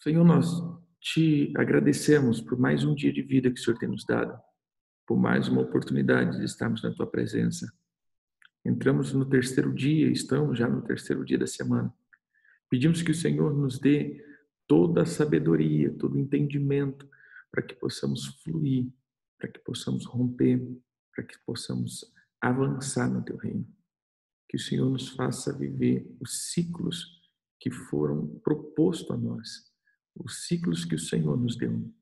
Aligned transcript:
Senhor, 0.00 0.24
nós 0.24 0.46
te 1.00 1.52
agradecemos 1.56 2.40
por 2.40 2.56
mais 2.56 2.84
um 2.84 2.94
dia 2.94 3.12
de 3.12 3.20
vida 3.20 3.50
que 3.50 3.58
o 3.58 3.62
Senhor 3.62 3.76
tem 3.78 3.88
nos 3.88 4.04
dado, 4.04 4.40
por 5.04 5.18
mais 5.18 5.48
uma 5.48 5.60
oportunidade 5.60 6.38
de 6.38 6.44
estarmos 6.44 6.84
na 6.84 6.94
tua 6.94 7.06
presença. 7.06 7.66
Entramos 8.64 9.12
no 9.12 9.28
terceiro 9.28 9.74
dia, 9.74 10.08
estamos 10.08 10.56
já 10.56 10.68
no 10.68 10.82
terceiro 10.82 11.24
dia 11.24 11.36
da 11.36 11.48
semana. 11.48 11.92
Pedimos 12.70 13.02
que 13.02 13.10
o 13.10 13.14
Senhor 13.14 13.52
nos 13.52 13.80
dê 13.80 14.24
toda 14.68 15.02
a 15.02 15.06
sabedoria, 15.06 15.92
todo 15.92 16.14
o 16.14 16.18
entendimento 16.18 17.08
para 17.50 17.62
que 17.62 17.74
possamos 17.74 18.40
fluir, 18.44 18.92
para 19.36 19.50
que 19.50 19.58
possamos 19.58 20.06
romper, 20.06 20.64
para 21.12 21.24
que 21.24 21.36
possamos 21.44 22.04
avançar 22.40 23.10
no 23.10 23.24
teu 23.24 23.36
reino. 23.36 23.66
Que 24.48 24.56
o 24.56 24.60
Senhor 24.60 24.88
nos 24.88 25.08
faça 25.08 25.52
viver 25.58 26.08
os 26.20 26.52
ciclos 26.52 27.20
que 27.58 27.68
foram 27.68 28.28
propostos 28.44 29.10
a 29.10 29.16
nós, 29.16 29.67
os 30.18 30.46
ciclos 30.46 30.84
que 30.84 30.94
o 30.94 30.98
Senhor 30.98 31.36
nos 31.36 31.56
deu, 31.56 31.92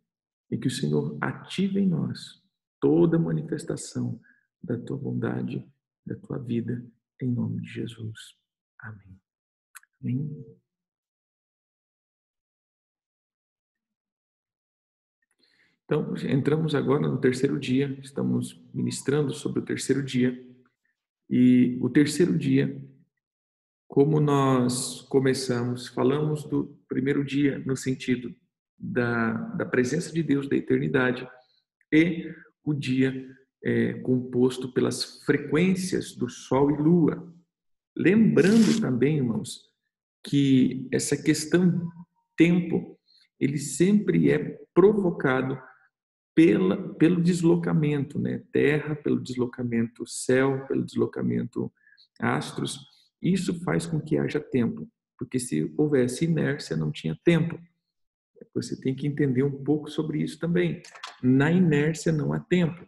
e 0.50 0.56
que 0.56 0.68
o 0.68 0.70
Senhor 0.70 1.16
ative 1.20 1.80
em 1.80 1.88
nós 1.88 2.42
toda 2.80 3.18
manifestação 3.18 4.20
da 4.62 4.78
tua 4.78 4.96
bondade, 4.96 5.64
da 6.04 6.14
tua 6.16 6.38
vida, 6.38 6.84
em 7.20 7.30
nome 7.30 7.62
de 7.62 7.68
Jesus. 7.68 8.36
Amém. 8.78 9.20
Amém. 10.00 10.46
Então, 15.84 16.14
entramos 16.28 16.74
agora 16.74 17.08
no 17.08 17.20
terceiro 17.20 17.60
dia, 17.60 17.96
estamos 18.02 18.60
ministrando 18.74 19.32
sobre 19.32 19.60
o 19.60 19.64
terceiro 19.64 20.02
dia. 20.02 20.44
E 21.30 21.78
o 21.80 21.88
terceiro 21.88 22.36
dia, 22.36 22.84
como 23.88 24.20
nós 24.20 25.02
começamos, 25.02 25.88
falamos 25.88 26.44
do 26.44 26.78
primeiro 26.88 27.24
dia 27.24 27.58
no 27.64 27.76
sentido 27.76 28.34
da, 28.78 29.32
da 29.32 29.64
presença 29.64 30.12
de 30.12 30.22
Deus 30.22 30.48
da 30.48 30.56
eternidade 30.56 31.26
e 31.92 32.30
o 32.64 32.74
dia 32.74 33.14
é, 33.64 33.94
composto 33.94 34.72
pelas 34.72 35.22
frequências 35.24 36.14
do 36.14 36.28
Sol 36.28 36.70
e 36.70 36.76
Lua. 36.76 37.32
Lembrando 37.96 38.80
também, 38.80 39.16
irmãos, 39.16 39.62
que 40.22 40.88
essa 40.92 41.16
questão 41.16 41.88
tempo, 42.36 42.98
ele 43.40 43.58
sempre 43.58 44.30
é 44.30 44.38
provocado 44.74 45.58
pela, 46.34 46.94
pelo 46.94 47.22
deslocamento, 47.22 48.18
né? 48.18 48.42
Terra, 48.52 48.94
pelo 48.94 49.20
deslocamento 49.20 50.06
céu, 50.06 50.66
pelo 50.66 50.84
deslocamento 50.84 51.72
astros. 52.20 52.78
Isso 53.20 53.60
faz 53.62 53.86
com 53.86 54.00
que 54.00 54.16
haja 54.18 54.40
tempo, 54.40 54.88
porque 55.18 55.38
se 55.38 55.72
houvesse 55.76 56.24
inércia, 56.24 56.76
não 56.76 56.90
tinha 56.90 57.18
tempo. 57.24 57.58
Você 58.54 58.78
tem 58.80 58.94
que 58.94 59.06
entender 59.06 59.42
um 59.42 59.64
pouco 59.64 59.90
sobre 59.90 60.22
isso 60.22 60.38
também. 60.38 60.82
Na 61.22 61.50
inércia 61.50 62.12
não 62.12 62.32
há 62.32 62.40
tempo. 62.40 62.86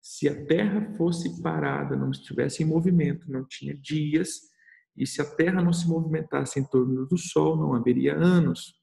Se 0.00 0.28
a 0.28 0.46
Terra 0.46 0.94
fosse 0.96 1.42
parada, 1.42 1.96
não 1.96 2.10
estivesse 2.10 2.62
em 2.62 2.66
movimento, 2.66 3.30
não 3.30 3.44
tinha 3.44 3.74
dias, 3.74 4.42
e 4.96 5.06
se 5.06 5.20
a 5.20 5.24
Terra 5.24 5.60
não 5.60 5.72
se 5.72 5.86
movimentasse 5.88 6.58
em 6.60 6.64
torno 6.64 7.06
do 7.06 7.18
Sol, 7.18 7.56
não 7.56 7.74
haveria 7.74 8.16
anos. 8.16 8.74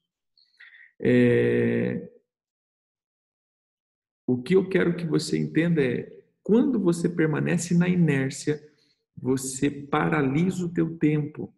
É, 1.00 2.10
o 4.26 4.40
que 4.42 4.54
eu 4.54 4.68
quero 4.68 4.96
que 4.96 5.06
você 5.06 5.38
entenda 5.38 5.82
é, 5.82 6.10
quando 6.42 6.78
você 6.78 7.08
permanece 7.08 7.76
na 7.76 7.88
inércia, 7.88 8.62
você 9.24 9.70
paralisa 9.70 10.66
o 10.66 10.68
teu 10.68 10.98
tempo. 10.98 11.56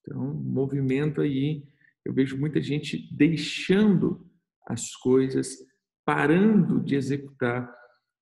Então, 0.00 0.34
movimento 0.34 1.20
aí, 1.20 1.62
eu 2.04 2.12
vejo 2.12 2.36
muita 2.36 2.60
gente 2.60 3.08
deixando 3.16 4.28
as 4.66 4.92
coisas, 4.96 5.58
parando 6.04 6.82
de 6.82 6.96
executar, 6.96 7.72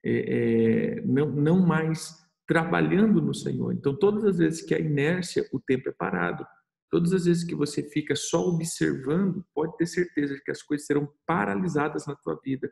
é, 0.04 0.98
é, 0.98 1.00
não, 1.06 1.30
não 1.30 1.66
mais 1.66 2.14
trabalhando 2.46 3.22
no 3.22 3.32
Senhor. 3.32 3.72
Então, 3.72 3.98
todas 3.98 4.24
as 4.24 4.36
vezes 4.36 4.60
que 4.60 4.74
a 4.74 4.78
inércia, 4.78 5.48
o 5.54 5.58
tempo 5.58 5.88
é 5.88 5.92
parado. 5.92 6.44
Todas 6.90 7.14
as 7.14 7.24
vezes 7.24 7.44
que 7.44 7.54
você 7.54 7.82
fica 7.88 8.14
só 8.14 8.46
observando, 8.46 9.42
pode 9.54 9.74
ter 9.78 9.86
certeza 9.86 10.34
de 10.34 10.42
que 10.42 10.50
as 10.50 10.62
coisas 10.62 10.86
serão 10.86 11.08
paralisadas 11.26 12.06
na 12.06 12.14
tua 12.14 12.38
vida. 12.44 12.70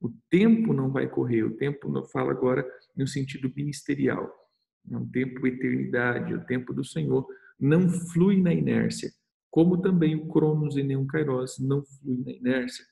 O 0.00 0.08
tempo 0.30 0.72
não 0.72 0.92
vai 0.92 1.08
correr, 1.08 1.42
o 1.42 1.56
tempo 1.56 1.90
não 1.90 2.04
fala 2.04 2.30
agora 2.30 2.64
no 2.96 3.08
sentido 3.08 3.52
ministerial. 3.56 4.45
É 4.90 4.96
um 4.96 5.08
tempo 5.08 5.46
eternidade, 5.46 6.34
o 6.34 6.44
tempo 6.44 6.72
do 6.72 6.84
Senhor 6.84 7.26
não 7.58 7.88
flui 7.88 8.40
na 8.40 8.52
inércia, 8.52 9.10
como 9.50 9.80
também 9.80 10.14
o 10.14 10.28
Cronos 10.28 10.76
e 10.76 10.82
nem 10.82 11.06
Kairos 11.06 11.58
não 11.58 11.84
flui 11.84 12.18
na 12.24 12.32
inércia. 12.32 12.84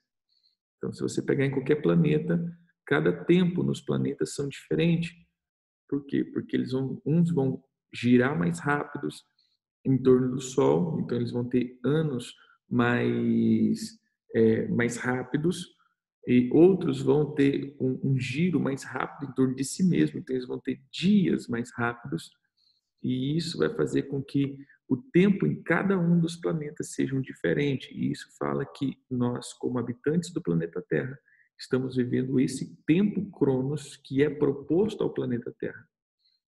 Então, 0.79 0.93
se 0.93 1.03
você 1.03 1.23
pegar 1.23 1.47
em 1.47 1.51
qualquer 1.51 1.77
planeta, 1.77 2.43
cada 2.87 3.25
tempo 3.25 3.63
nos 3.63 3.81
planetas 3.81 4.35
são 4.35 4.49
diferentes. 4.49 5.13
Por 5.89 6.05
quê? 6.07 6.25
Porque 6.25 6.57
eles 6.57 6.73
vão, 6.73 7.01
uns 7.07 7.31
vão 7.31 7.63
girar 7.93 8.39
mais 8.39 8.59
rápidos 8.59 9.25
em 9.85 9.97
torno 9.97 10.31
do 10.31 10.41
Sol, 10.41 11.01
então 11.01 11.17
eles 11.19 11.31
vão 11.31 11.49
ter 11.49 11.79
anos 11.85 12.35
mais, 12.69 13.99
é, 14.35 14.67
mais 14.69 14.97
rápidos, 14.97 15.75
e 16.27 16.49
outros 16.53 17.03
vão 17.03 17.35
ter 17.35 17.77
um, 17.79 18.01
um, 18.03 18.19
giro 18.19 18.59
mais 18.59 18.83
rápido 18.83 19.31
em 19.31 19.35
torno 19.35 19.55
de 19.55 19.65
si 19.65 19.85
mesmo, 19.85 20.19
então 20.19 20.35
eles 20.35 20.49
vão 20.49 20.59
ter 20.59 20.81
dias 20.91 21.47
mais 21.49 21.71
rápidos, 21.73 22.31
e 23.03 23.37
isso 23.37 23.59
vai 23.59 23.69
fazer 23.75 24.05
com 24.05 24.23
que 24.23 24.57
o 24.89 24.97
tempo 24.97 25.47
em 25.47 25.63
cada 25.63 25.99
um 25.99 26.19
dos 26.19 26.37
planetas 26.37 26.93
seja 26.93 27.19
diferente, 27.21 27.93
e 27.93 28.11
isso 28.11 28.29
fala 28.39 28.65
que 28.65 28.99
nós, 29.11 29.53
como 29.55 29.79
habitantes 29.79 30.33
do 30.33 30.43
planeta 30.43 30.83
Terra, 30.89 31.19
estamos 31.59 31.97
vivendo 31.97 32.41
esse 32.41 32.77
tempo 32.87 33.31
cronos 33.31 33.97
que 33.97 34.23
é 34.23 34.31
proposto 34.31 35.03
ao 35.03 35.13
planeta 35.13 35.55
Terra. 35.59 35.87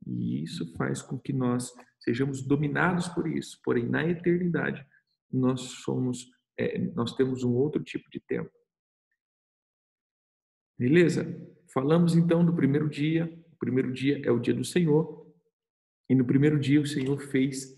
E 0.06 0.44
isso 0.44 0.74
faz 0.76 1.02
com 1.02 1.18
que 1.20 1.34
nós 1.34 1.72
sejamos 2.00 2.42
dominados 2.42 3.08
por 3.10 3.28
isso, 3.28 3.60
porém 3.64 3.88
na 3.88 4.08
eternidade 4.08 4.86
nós 5.32 5.62
somos 5.84 6.26
é, 6.58 6.80
nós 6.96 7.14
temos 7.14 7.44
um 7.44 7.54
outro 7.54 7.84
tipo 7.84 8.10
de 8.10 8.20
tempo. 8.20 8.50
Beleza? 10.78 11.26
Falamos 11.74 12.16
então 12.16 12.46
do 12.46 12.56
primeiro 12.56 12.90
dia. 12.90 13.26
O 13.52 13.56
primeiro 13.58 13.92
dia 13.92 14.22
é 14.24 14.32
o 14.32 14.40
dia 14.40 14.54
do 14.54 14.64
Senhor. 14.64 15.26
E 16.10 16.16
no 16.16 16.26
primeiro 16.26 16.60
dia 16.60 16.80
o 16.80 16.86
Senhor 16.86 17.20
fez 17.20 17.76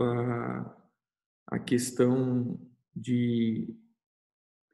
a, 0.00 0.76
a 1.48 1.58
questão 1.58 2.58
de 2.94 3.74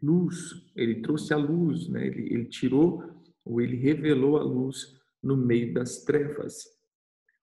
luz. 0.01 0.37
Ele 0.77 1.03
trouxe 1.03 1.35
a 1.35 1.37
luz, 1.37 1.89
né? 1.89 2.07
ele, 2.07 2.33
ele 2.33 2.45
tirou 2.47 3.03
ou 3.45 3.61
ele 3.61 3.77
revelou 3.77 4.37
a 4.39 4.43
luz 4.43 4.99
no 5.23 5.37
meio 5.37 5.75
das 5.75 6.05
trevas. 6.05 6.65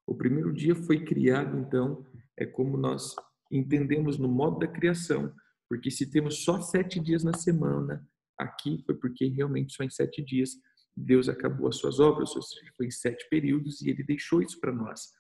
O 0.08 0.16
primeiro 0.16 0.52
dia 0.52 0.76
foi 0.76 1.04
criado, 1.04 1.58
então, 1.58 2.06
é 2.38 2.46
como 2.46 2.78
nós 2.78 3.16
entendemos 3.52 4.18
no 4.18 4.28
modo 4.28 4.60
da 4.60 4.68
criação, 4.68 5.34
porque 5.70 5.92
se 5.92 6.10
temos 6.10 6.44
só 6.44 6.60
sete 6.62 7.00
dias 7.00 7.24
na 7.24 7.34
semana, 7.34 8.08
aqui 8.42 8.82
foi 8.86 8.96
porque 8.96 9.28
realmente 9.28 9.74
só 9.74 9.84
em 9.84 9.90
sete 9.90 10.22
dias 10.24 10.58
Deus 10.96 11.30
acabou 11.30 11.68
as 11.68 11.78
suas 11.78 12.00
obras, 12.00 12.34
foi 12.76 12.86
em 12.86 12.92
sete 12.92 13.28
períodos 13.30 13.82
e 13.82 13.90
ele 13.90 14.04
deixou 14.04 14.42
isso 14.42 14.60
para 14.60 14.72
nós. 14.72 15.14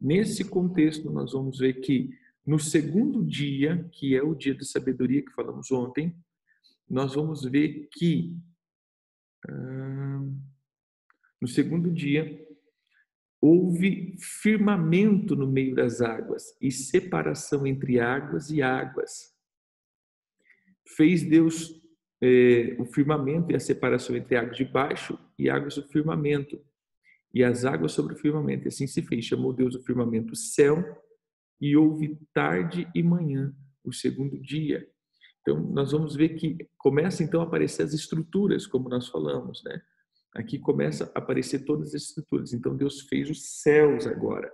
Nesse 0.00 0.44
contexto, 0.44 1.10
nós 1.10 1.32
vamos 1.32 1.58
ver 1.58 1.74
que 1.74 2.10
no 2.44 2.58
segundo 2.58 3.24
dia, 3.24 3.88
que 3.92 4.16
é 4.16 4.22
o 4.22 4.34
dia 4.34 4.54
da 4.54 4.64
sabedoria 4.64 5.22
que 5.22 5.32
falamos 5.32 5.70
ontem, 5.70 6.16
nós 6.88 7.14
vamos 7.14 7.44
ver 7.44 7.88
que 7.92 8.36
no 11.40 11.48
segundo 11.48 11.90
dia 11.90 12.46
houve 13.40 14.16
firmamento 14.18 15.34
no 15.34 15.46
meio 15.46 15.74
das 15.74 16.00
águas 16.00 16.56
e 16.60 16.70
separação 16.70 17.66
entre 17.66 17.98
águas 17.98 18.50
e 18.50 18.62
águas. 18.62 19.32
Fez 20.96 21.22
Deus 21.22 21.81
é, 22.22 22.76
o 22.78 22.84
firmamento 22.84 23.50
e 23.50 23.56
a 23.56 23.60
separação 23.60 24.16
entre 24.16 24.36
águas 24.36 24.56
de 24.56 24.64
baixo 24.64 25.18
e 25.36 25.50
águas 25.50 25.74
do 25.74 25.82
firmamento, 25.88 26.60
e 27.34 27.42
as 27.42 27.64
águas 27.64 27.92
sobre 27.92 28.14
o 28.14 28.18
firmamento. 28.18 28.66
E 28.66 28.68
assim 28.68 28.86
se 28.86 29.02
fez. 29.02 29.24
Chamou 29.24 29.52
Deus 29.52 29.74
o 29.74 29.82
firmamento 29.82 30.36
céu, 30.36 30.84
e 31.60 31.76
houve 31.76 32.18
tarde 32.32 32.88
e 32.94 33.02
manhã, 33.02 33.54
o 33.84 33.92
segundo 33.92 34.40
dia. 34.40 34.88
Então, 35.40 35.60
nós 35.60 35.90
vamos 35.90 36.14
ver 36.14 36.30
que 36.30 36.56
começa 36.78 37.24
então 37.24 37.40
a 37.40 37.44
aparecer 37.44 37.82
as 37.82 37.92
estruturas, 37.92 38.66
como 38.66 38.88
nós 38.88 39.08
falamos, 39.08 39.62
né? 39.64 39.82
Aqui 40.34 40.58
começa 40.58 41.10
a 41.14 41.18
aparecer 41.18 41.64
todas 41.64 41.88
as 41.88 42.02
estruturas. 42.02 42.52
Então, 42.52 42.76
Deus 42.76 43.02
fez 43.02 43.28
os 43.28 43.60
céus 43.60 44.06
agora. 44.06 44.50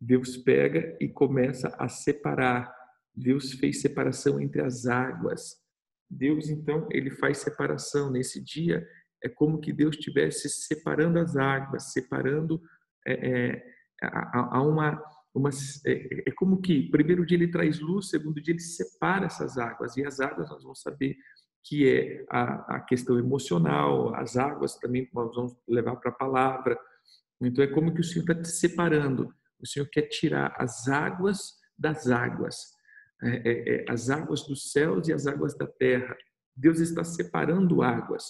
Deus 0.00 0.36
pega 0.36 0.96
e 1.00 1.08
começa 1.08 1.68
a 1.78 1.88
separar. 1.88 2.72
Deus 3.14 3.52
fez 3.52 3.80
separação 3.80 4.40
entre 4.40 4.62
as 4.62 4.86
águas. 4.86 5.65
Deus, 6.08 6.48
então, 6.48 6.86
ele 6.90 7.10
faz 7.10 7.38
separação. 7.38 8.10
Nesse 8.10 8.42
dia, 8.42 8.86
é 9.22 9.28
como 9.28 9.60
que 9.60 9.72
Deus 9.72 9.96
estivesse 9.96 10.48
separando 10.48 11.18
as 11.18 11.36
águas, 11.36 11.92
separando. 11.92 12.60
É, 13.06 13.12
é, 13.12 13.62
há 14.02 14.62
uma, 14.62 15.02
uma 15.34 15.50
é, 15.84 16.28
é, 16.28 16.32
como 16.32 16.60
que 16.60 16.90
primeiro 16.90 17.24
dia 17.24 17.36
ele 17.36 17.50
traz 17.50 17.80
luz, 17.80 18.08
segundo 18.08 18.40
dia 18.40 18.52
ele 18.52 18.60
separa 18.60 19.26
essas 19.26 19.58
águas 19.58 19.96
e 19.96 20.04
as 20.04 20.20
águas 20.20 20.50
nós 20.50 20.62
vamos 20.62 20.80
saber 20.80 21.16
que 21.64 21.88
é 21.88 22.24
a, 22.30 22.76
a 22.76 22.80
questão 22.80 23.18
emocional, 23.18 24.14
as 24.14 24.36
águas 24.36 24.76
também 24.76 25.08
nós 25.12 25.34
vamos 25.34 25.56
levar 25.68 25.96
para 25.96 26.10
a 26.10 26.14
palavra. 26.14 26.78
Então 27.40 27.62
é 27.64 27.66
como 27.66 27.92
que 27.92 28.00
o 28.00 28.04
Senhor 28.04 28.30
está 28.30 28.44
separando. 28.44 29.34
O 29.60 29.66
Senhor 29.66 29.86
quer 29.90 30.02
tirar 30.02 30.54
as 30.56 30.86
águas 30.86 31.54
das 31.76 32.08
águas, 32.08 32.75
é, 33.22 33.28
é, 33.28 33.74
é, 33.74 33.84
as 33.88 34.10
águas 34.10 34.42
dos 34.42 34.70
céus 34.72 35.08
e 35.08 35.12
as 35.12 35.26
águas 35.26 35.56
da 35.56 35.66
terra. 35.66 36.16
Deus 36.54 36.80
está 36.80 37.04
separando 37.04 37.82
águas. 37.82 38.24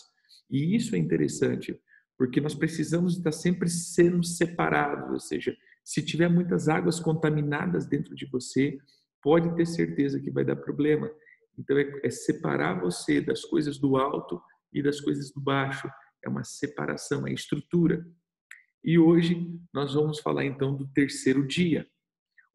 E 0.51 0.77
isso 0.77 0.95
é 0.95 0.99
interessante, 0.99 1.79
porque 2.17 2.41
nós 2.41 2.55
precisamos 2.55 3.17
estar 3.17 3.33
sempre 3.33 3.69
sendo 3.69 4.25
separados, 4.25 5.11
ou 5.11 5.21
seja, 5.21 5.57
se 5.85 6.03
tiver 6.03 6.29
muitas 6.29 6.69
águas 6.69 6.99
contaminadas 6.99 7.87
dentro 7.87 8.15
de 8.15 8.27
você, 8.27 8.79
pode 9.23 9.55
ter 9.57 9.67
certeza 9.67 10.21
que 10.21 10.31
vai 10.31 10.45
dar 10.45 10.57
problema. 10.57 11.11
Então, 11.59 11.77
é, 11.77 12.01
é 12.05 12.11
separar 12.11 12.81
você 12.81 13.21
das 13.21 13.45
coisas 13.45 13.79
do 13.79 13.97
alto 13.97 14.41
e 14.73 14.83
das 14.83 15.01
coisas 15.01 15.33
do 15.33 15.41
baixo. 15.41 15.89
É 16.25 16.29
uma 16.29 16.45
separação, 16.45 17.27
é 17.27 17.33
estrutura. 17.33 18.07
E 18.85 18.99
hoje 18.99 19.59
nós 19.73 19.95
vamos 19.95 20.21
falar 20.21 20.45
então 20.45 20.77
do 20.77 20.87
terceiro 20.89 21.47
dia. 21.47 21.87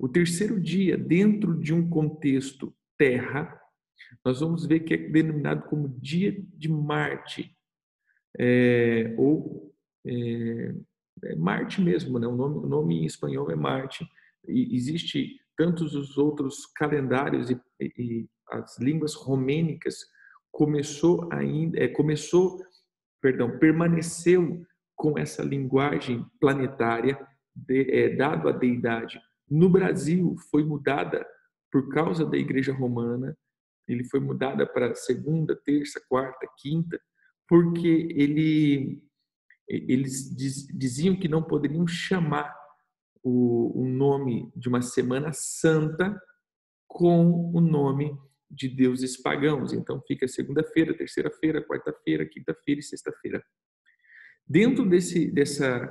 O 0.01 0.09
terceiro 0.09 0.59
dia, 0.59 0.97
dentro 0.97 1.55
de 1.55 1.71
um 1.71 1.87
contexto 1.87 2.73
terra, 2.97 3.61
nós 4.25 4.39
vamos 4.39 4.65
ver 4.65 4.79
que 4.79 4.95
é 4.95 4.97
denominado 4.97 5.69
como 5.69 5.87
dia 5.87 6.43
de 6.57 6.67
Marte, 6.67 7.55
é, 8.39 9.13
ou 9.15 9.71
é, 10.03 10.73
é 11.25 11.35
Marte 11.35 11.79
mesmo, 11.79 12.17
né? 12.17 12.25
o, 12.25 12.35
nome, 12.35 12.65
o 12.65 12.67
nome 12.67 12.95
em 12.97 13.05
espanhol 13.05 13.51
é 13.51 13.55
Marte. 13.55 14.03
E 14.47 14.75
existe 14.75 15.39
tantos 15.55 15.93
os 15.93 16.17
outros 16.17 16.65
calendários 16.75 17.51
e, 17.51 17.61
e 17.79 18.27
as 18.49 18.79
línguas 18.79 19.13
romênicas 19.13 19.97
começou 20.51 21.31
ainda 21.31 21.79
é, 21.79 21.87
começou 21.87 22.59
perdão 23.21 23.59
permaneceu 23.59 24.65
com 24.95 25.15
essa 25.15 25.43
linguagem 25.43 26.25
planetária 26.39 27.19
de, 27.55 27.87
é, 27.91 28.15
dado 28.15 28.49
a 28.49 28.51
deidade 28.51 29.21
no 29.51 29.69
Brasil 29.69 30.35
foi 30.49 30.63
mudada 30.63 31.25
por 31.71 31.89
causa 31.89 32.25
da 32.25 32.37
Igreja 32.37 32.73
Romana 32.73 33.37
ele 33.87 34.03
foi 34.05 34.19
mudada 34.19 34.65
para 34.65 34.95
segunda 34.95 35.55
terça 35.55 36.01
quarta 36.07 36.47
quinta 36.57 36.99
porque 37.47 38.07
ele 38.15 39.03
eles 39.67 40.35
diz, 40.35 40.67
diziam 40.67 41.15
que 41.15 41.29
não 41.29 41.41
poderiam 41.41 41.87
chamar 41.87 42.53
o, 43.23 43.81
o 43.81 43.87
nome 43.87 44.51
de 44.55 44.67
uma 44.67 44.81
semana 44.81 45.31
santa 45.31 46.19
com 46.87 47.51
o 47.53 47.61
nome 47.61 48.17
de 48.49 48.67
deuses 48.67 49.15
pagãos. 49.21 49.71
Então 49.71 50.01
fica 50.05 50.27
segunda-feira, 50.27 50.93
terceira-feira, 50.97 51.65
quarta-feira, 51.65 52.25
quinta-feira 52.25 52.81
e 52.81 52.83
sexta-feira. 52.83 53.41
Dentro 54.45 54.87
desse, 54.89 55.31
dessa, 55.31 55.87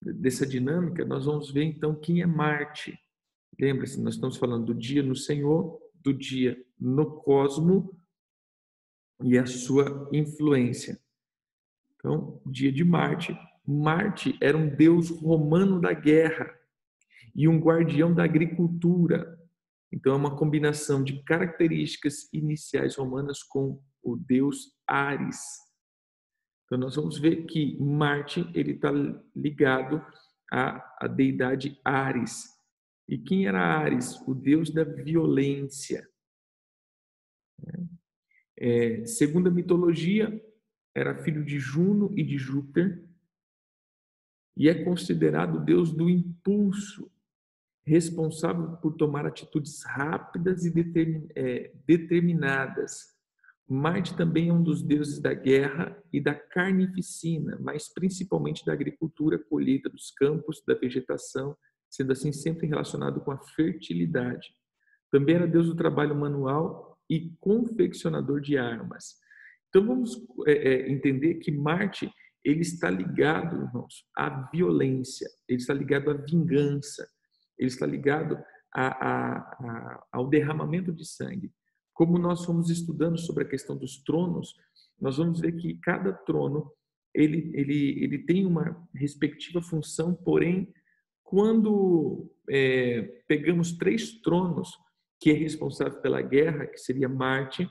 dessa 0.00 0.46
dinâmica, 0.46 1.04
nós 1.04 1.24
vamos 1.24 1.50
ver 1.50 1.64
então 1.64 1.98
quem 1.98 2.20
é 2.20 2.26
Marte. 2.26 2.98
Lembra-se, 3.60 4.00
nós 4.00 4.14
estamos 4.14 4.36
falando 4.36 4.66
do 4.66 4.74
dia 4.74 5.02
no 5.02 5.14
Senhor, 5.14 5.80
do 5.94 6.12
dia 6.12 6.62
no 6.78 7.20
cosmo 7.20 7.96
e 9.22 9.38
a 9.38 9.46
sua 9.46 10.08
influência. 10.12 11.00
Então, 11.96 12.40
dia 12.46 12.72
de 12.72 12.82
Marte. 12.82 13.38
Marte 13.64 14.36
era 14.40 14.58
um 14.58 14.68
deus 14.68 15.10
romano 15.10 15.80
da 15.80 15.92
guerra 15.92 16.52
e 17.34 17.46
um 17.46 17.60
guardião 17.60 18.12
da 18.12 18.24
agricultura. 18.24 19.38
Então, 19.92 20.14
é 20.14 20.16
uma 20.16 20.36
combinação 20.36 21.04
de 21.04 21.22
características 21.22 22.28
iniciais 22.32 22.96
romanas 22.96 23.42
com 23.42 23.80
o 24.02 24.16
deus 24.16 24.76
Ares. 24.86 25.38
Então, 26.64 26.78
nós 26.78 26.96
vamos 26.96 27.18
ver 27.18 27.44
que 27.44 27.78
Marte 27.78 28.50
ele 28.54 28.72
está 28.72 28.90
ligado 29.36 30.04
à, 30.50 31.04
à 31.04 31.06
deidade 31.06 31.78
Ares. 31.84 32.51
E 33.12 33.18
quem 33.18 33.46
era 33.46 33.60
Ares? 33.60 34.18
O 34.26 34.34
deus 34.34 34.70
da 34.70 34.84
violência. 34.84 36.08
É, 38.56 39.04
segundo 39.04 39.48
a 39.48 39.52
mitologia, 39.52 40.42
era 40.94 41.22
filho 41.22 41.44
de 41.44 41.58
Juno 41.58 42.10
e 42.16 42.22
de 42.22 42.38
Júpiter 42.38 43.04
e 44.56 44.66
é 44.66 44.82
considerado 44.82 45.56
o 45.56 45.60
deus 45.62 45.92
do 45.92 46.08
impulso, 46.08 47.12
responsável 47.84 48.78
por 48.78 48.94
tomar 48.94 49.26
atitudes 49.26 49.84
rápidas 49.84 50.64
e 50.64 50.72
é, 51.36 51.70
determinadas. 51.86 53.14
Marte 53.68 54.16
também 54.16 54.48
é 54.48 54.52
um 54.54 54.62
dos 54.62 54.82
deuses 54.82 55.20
da 55.20 55.34
guerra 55.34 56.02
e 56.10 56.18
da 56.18 56.34
carnificina, 56.34 57.58
mas 57.60 57.92
principalmente 57.92 58.64
da 58.64 58.72
agricultura, 58.72 59.38
colheita 59.38 59.90
dos 59.90 60.10
campos, 60.12 60.62
da 60.66 60.72
vegetação, 60.74 61.54
sendo 61.92 62.12
assim 62.12 62.32
sempre 62.32 62.66
relacionado 62.66 63.20
com 63.20 63.30
a 63.30 63.38
fertilidade. 63.38 64.48
Também 65.10 65.34
era 65.34 65.46
deus 65.46 65.66
do 65.66 65.76
trabalho 65.76 66.16
manual 66.16 66.98
e 67.08 67.30
confeccionador 67.38 68.40
de 68.40 68.56
armas. 68.56 69.16
Então 69.68 69.86
vamos 69.86 70.16
é, 70.46 70.52
é, 70.52 70.90
entender 70.90 71.34
que 71.34 71.52
Marte 71.52 72.10
ele 72.42 72.62
está 72.62 72.90
ligado, 72.90 73.56
irmãos, 73.56 74.06
à 74.16 74.48
violência, 74.50 75.28
ele 75.46 75.60
está 75.60 75.74
ligado 75.74 76.10
à 76.10 76.14
vingança, 76.14 77.06
ele 77.58 77.68
está 77.68 77.86
ligado 77.86 78.42
a, 78.74 78.86
a, 78.86 79.36
a, 79.36 80.06
ao 80.10 80.28
derramamento 80.28 80.92
de 80.92 81.06
sangue. 81.06 81.52
Como 81.92 82.18
nós 82.18 82.44
fomos 82.44 82.70
estudando 82.70 83.18
sobre 83.18 83.44
a 83.44 83.48
questão 83.48 83.76
dos 83.76 84.02
tronos, 84.02 84.54
nós 84.98 85.18
vamos 85.18 85.40
ver 85.40 85.52
que 85.52 85.74
cada 85.74 86.12
trono 86.12 86.72
ele, 87.14 87.52
ele, 87.54 88.02
ele 88.02 88.18
tem 88.18 88.46
uma 88.46 88.88
respectiva 88.94 89.60
função, 89.60 90.14
porém, 90.14 90.72
quando 91.32 92.30
é, 92.50 93.22
pegamos 93.26 93.72
três 93.72 94.20
tronos, 94.20 94.68
que 95.18 95.30
é 95.30 95.32
responsável 95.32 95.98
pela 96.02 96.20
guerra, 96.20 96.66
que 96.66 96.76
seria 96.76 97.08
Marte, 97.08 97.66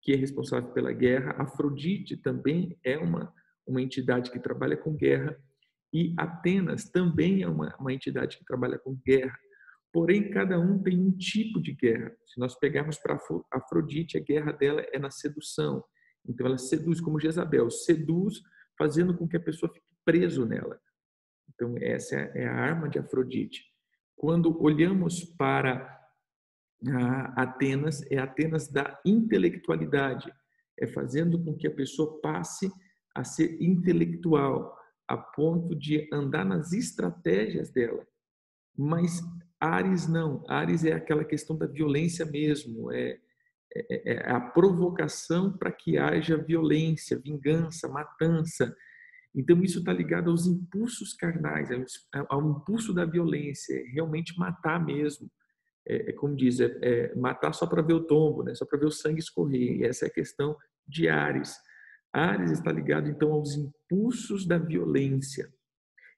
que 0.00 0.14
é 0.14 0.16
responsável 0.16 0.72
pela 0.72 0.94
guerra, 0.94 1.32
Afrodite 1.32 2.16
também 2.16 2.74
é 2.82 2.96
uma, 2.96 3.30
uma 3.66 3.82
entidade 3.82 4.30
que 4.30 4.40
trabalha 4.40 4.78
com 4.78 4.96
guerra, 4.96 5.38
e 5.92 6.14
Atenas 6.16 6.88
também 6.88 7.42
é 7.42 7.48
uma, 7.48 7.76
uma 7.78 7.92
entidade 7.92 8.38
que 8.38 8.46
trabalha 8.46 8.78
com 8.78 8.98
guerra. 9.06 9.38
Porém, 9.92 10.30
cada 10.30 10.58
um 10.58 10.82
tem 10.82 10.98
um 10.98 11.12
tipo 11.12 11.60
de 11.60 11.74
guerra. 11.74 12.10
Se 12.24 12.40
nós 12.40 12.58
pegarmos 12.58 12.96
para 12.96 13.20
Afrodite, 13.52 14.16
a 14.16 14.22
guerra 14.22 14.52
dela 14.52 14.82
é 14.90 14.98
na 14.98 15.10
sedução. 15.10 15.84
Então, 16.26 16.46
ela 16.46 16.56
seduz 16.56 16.98
como 16.98 17.20
Jezabel, 17.20 17.70
seduz 17.70 18.40
fazendo 18.78 19.14
com 19.14 19.28
que 19.28 19.36
a 19.36 19.40
pessoa 19.40 19.70
fique 19.70 19.84
preso 20.02 20.46
nela. 20.46 20.80
Então, 21.54 21.74
essa 21.78 22.16
é 22.16 22.46
a 22.46 22.54
arma 22.54 22.88
de 22.88 22.98
Afrodite. 22.98 23.64
Quando 24.16 24.62
olhamos 24.62 25.24
para 25.24 26.00
Atenas, 27.36 28.02
é 28.10 28.18
Atenas 28.18 28.68
da 28.68 29.00
intelectualidade, 29.04 30.32
é 30.78 30.86
fazendo 30.86 31.42
com 31.42 31.54
que 31.54 31.66
a 31.66 31.74
pessoa 31.74 32.20
passe 32.20 32.70
a 33.14 33.24
ser 33.24 33.60
intelectual, 33.60 34.76
a 35.06 35.16
ponto 35.16 35.74
de 35.74 36.08
andar 36.12 36.44
nas 36.44 36.72
estratégias 36.72 37.70
dela. 37.70 38.06
Mas 38.76 39.20
Ares 39.60 40.08
não. 40.08 40.42
Ares 40.48 40.84
é 40.84 40.92
aquela 40.92 41.24
questão 41.24 41.56
da 41.56 41.66
violência 41.66 42.24
mesmo, 42.24 42.90
é, 42.90 43.18
é, 43.74 44.14
é 44.14 44.30
a 44.30 44.40
provocação 44.40 45.56
para 45.56 45.70
que 45.70 45.98
haja 45.98 46.36
violência, 46.36 47.18
vingança, 47.18 47.88
matança. 47.88 48.74
Então, 49.34 49.62
isso 49.62 49.78
está 49.78 49.92
ligado 49.92 50.30
aos 50.30 50.46
impulsos 50.46 51.14
carnais, 51.14 51.70
ao 52.28 52.50
impulso 52.50 52.92
da 52.92 53.04
violência, 53.04 53.74
é 53.74 53.84
realmente 53.92 54.38
matar 54.38 54.84
mesmo. 54.84 55.30
É, 55.86 56.10
é 56.10 56.12
como 56.12 56.36
diz, 56.36 56.60
é, 56.60 56.78
é 56.82 57.14
matar 57.14 57.52
só 57.52 57.66
para 57.66 57.82
ver 57.82 57.94
o 57.94 58.04
tombo, 58.04 58.42
né? 58.42 58.54
só 58.54 58.66
para 58.66 58.78
ver 58.78 58.86
o 58.86 58.90
sangue 58.90 59.20
escorrer. 59.20 59.78
E 59.78 59.84
essa 59.84 60.04
é 60.04 60.08
a 60.08 60.12
questão 60.12 60.56
de 60.86 61.08
Ares. 61.08 61.56
Ares 62.12 62.50
está 62.50 62.70
ligado 62.70 63.08
então 63.08 63.32
aos 63.32 63.56
impulsos 63.56 64.46
da 64.46 64.58
violência. 64.58 65.50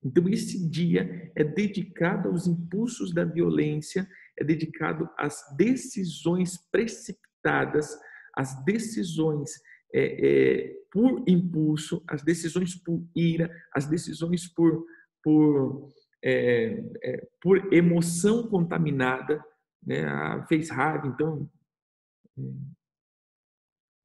Então 0.05 0.29
esse 0.29 0.69
dia 0.69 1.33
é 1.35 1.45
dedicado 1.45 2.29
aos 2.29 2.47
impulsos 2.47 3.13
da 3.13 3.25
violência, 3.25 4.07
é 4.39 4.45
dedicado 4.45 5.09
às 5.17 5.41
decisões 5.57 6.59
precipitadas, 6.71 7.89
às 8.37 8.63
decisões 8.65 9.51
é, 9.95 10.27
é, 10.27 10.75
por 10.91 11.23
impulso, 11.27 12.03
às 12.07 12.23
decisões 12.23 12.75
por 12.75 13.03
ira, 13.15 13.51
às 13.73 13.87
decisões 13.87 14.47
por 14.49 14.85
por, 15.23 15.89
é, 16.23 16.85
é 17.03 17.29
por 17.41 17.73
emoção 17.73 18.47
contaminada, 18.47 19.43
né? 19.83 20.05
Fez 20.49 20.69
raiva, 20.69 21.07
então 21.07 21.51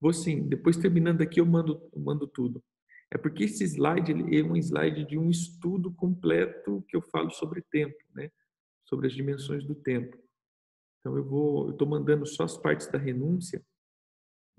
Vou 0.01 0.13
sim, 0.13 0.47
depois 0.47 0.77
terminando 0.77 1.21
aqui 1.21 1.41
eu 1.41 1.45
mando, 1.45 1.81
eu 1.91 1.99
mando 1.99 2.25
tudo. 2.25 2.63
É 3.11 3.17
porque 3.17 3.43
esse 3.43 3.65
slide 3.65 4.13
é 4.13 4.43
um 4.43 4.55
slide 4.55 5.03
de 5.05 5.17
um 5.17 5.29
estudo 5.29 5.91
completo 5.91 6.83
que 6.87 6.95
eu 6.95 7.01
falo 7.01 7.31
sobre 7.31 7.61
tempo, 7.61 7.97
né? 8.13 8.31
sobre 8.85 9.07
as 9.07 9.13
dimensões 9.13 9.65
do 9.65 9.75
tempo. 9.75 10.17
Então 10.99 11.17
eu 11.17 11.23
vou, 11.23 11.67
eu 11.67 11.71
estou 11.71 11.87
mandando 11.87 12.25
só 12.25 12.43
as 12.43 12.57
partes 12.57 12.87
da 12.87 12.97
renúncia, 12.97 13.63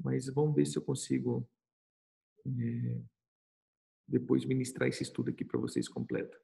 mas 0.02 0.26
vamos 0.26 0.54
ver 0.54 0.66
se 0.66 0.76
eu 0.76 0.83
consigo 0.83 1.49
é, 2.47 3.00
depois 4.07 4.45
ministrar 4.45 4.88
esse 4.88 5.02
estudo 5.02 5.30
aqui 5.30 5.45
para 5.45 5.61
vocês 5.61 5.88
completo. 5.88 6.38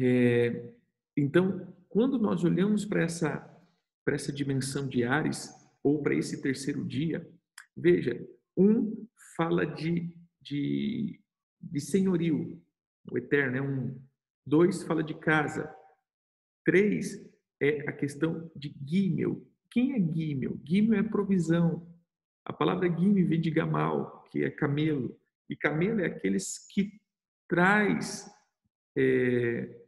É, 0.00 0.74
então, 1.16 1.74
quando 1.88 2.18
nós 2.18 2.44
olhamos 2.44 2.84
para 2.84 3.02
essa 3.02 3.50
para 4.04 4.14
essa 4.14 4.32
dimensão 4.32 4.86
de 4.86 5.02
Ares 5.02 5.50
ou 5.82 6.02
para 6.02 6.14
esse 6.14 6.42
terceiro 6.42 6.84
dia, 6.84 7.26
veja, 7.74 8.28
um 8.56 9.06
fala 9.34 9.64
de, 9.64 10.14
de, 10.40 11.20
de 11.60 11.80
senhorio, 11.80 12.62
o 13.10 13.18
eterno 13.18 13.56
é 13.56 13.62
um. 13.62 14.00
Dois 14.46 14.82
fala 14.82 15.02
de 15.02 15.14
casa. 15.14 15.74
Três 16.64 17.18
é 17.60 17.88
a 17.88 17.92
questão 17.92 18.50
de 18.54 18.74
Gimel. 18.86 19.46
Quem 19.74 19.92
é 19.92 19.98
Gimel? 19.98 20.56
Gimel 20.64 21.00
é 21.00 21.02
provisão. 21.02 21.84
A 22.44 22.52
palavra 22.52 22.88
Gimel 22.88 23.26
vem 23.26 23.40
de 23.40 23.50
Gamal, 23.50 24.22
que 24.30 24.44
é 24.44 24.48
camelo. 24.48 25.18
E 25.50 25.56
camelo 25.56 26.00
é 26.00 26.06
aqueles 26.06 26.64
que 26.68 27.00
traz 27.48 28.32
é, 28.96 29.84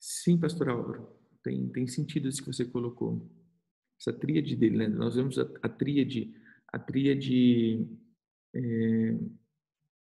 Sim, 0.00 0.36
pastor 0.36 0.68
Álvaro, 0.68 1.08
tem, 1.40 1.68
tem 1.68 1.86
sentido 1.86 2.26
isso 2.26 2.42
que 2.42 2.52
você 2.52 2.64
colocou. 2.64 3.30
Essa 4.00 4.12
tríade 4.12 4.56
dele, 4.56 4.78
né? 4.78 4.88
Nós 4.88 5.14
vemos 5.14 5.38
a, 5.38 5.42
a 5.62 5.68
tríade, 5.68 6.34
a 6.72 6.80
tríade, 6.80 7.86
é, 8.52 9.12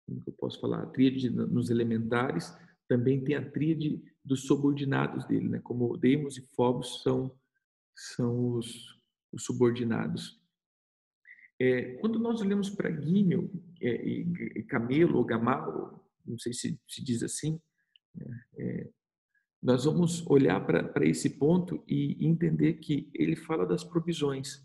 como 0.06 0.24
eu 0.25 0.34
posso 0.38 0.62
falar? 0.62 0.84
A 0.84 0.86
tríade 0.86 1.30
nos 1.30 1.70
elementares, 1.70 2.56
também 2.88 3.24
tem 3.24 3.36
a 3.36 3.52
tríade 3.52 4.02
dos 4.24 4.46
subordinados 4.46 5.25
dele, 5.25 5.50
né? 5.50 5.60
Como 5.60 5.98
Demos 5.98 6.38
e 6.38 6.48
Phobos 6.56 7.02
são, 7.02 7.36
são 7.96 8.56
os, 8.56 9.00
os 9.32 9.44
subordinados. 9.44 10.42
É, 11.60 11.96
quando 11.98 12.20
nós 12.20 12.42
olhamos 12.42 12.70
para 12.70 12.92
Gimel 12.92 13.50
é, 13.82 14.06
e, 14.06 14.22
e 14.56 14.63
Camelo 14.63 15.18
ou 15.18 15.25
Gamal, 15.25 16.04
não 16.25 16.38
sei 16.38 16.54
se 16.54 16.80
se 16.88 17.04
diz 17.04 17.22
assim, 17.22 17.60
né? 18.16 18.44
é, 18.58 18.90
nós 19.62 19.86
vamos 19.86 20.25
olhar 20.28 20.60
para 20.66 21.08
esse 21.08 21.38
ponto 21.38 21.84
e 21.88 22.25
entender 22.25 22.75
que 22.75 23.10
ele 23.13 23.36
fala 23.36 23.66
das 23.66 23.84
provisões. 23.84 24.62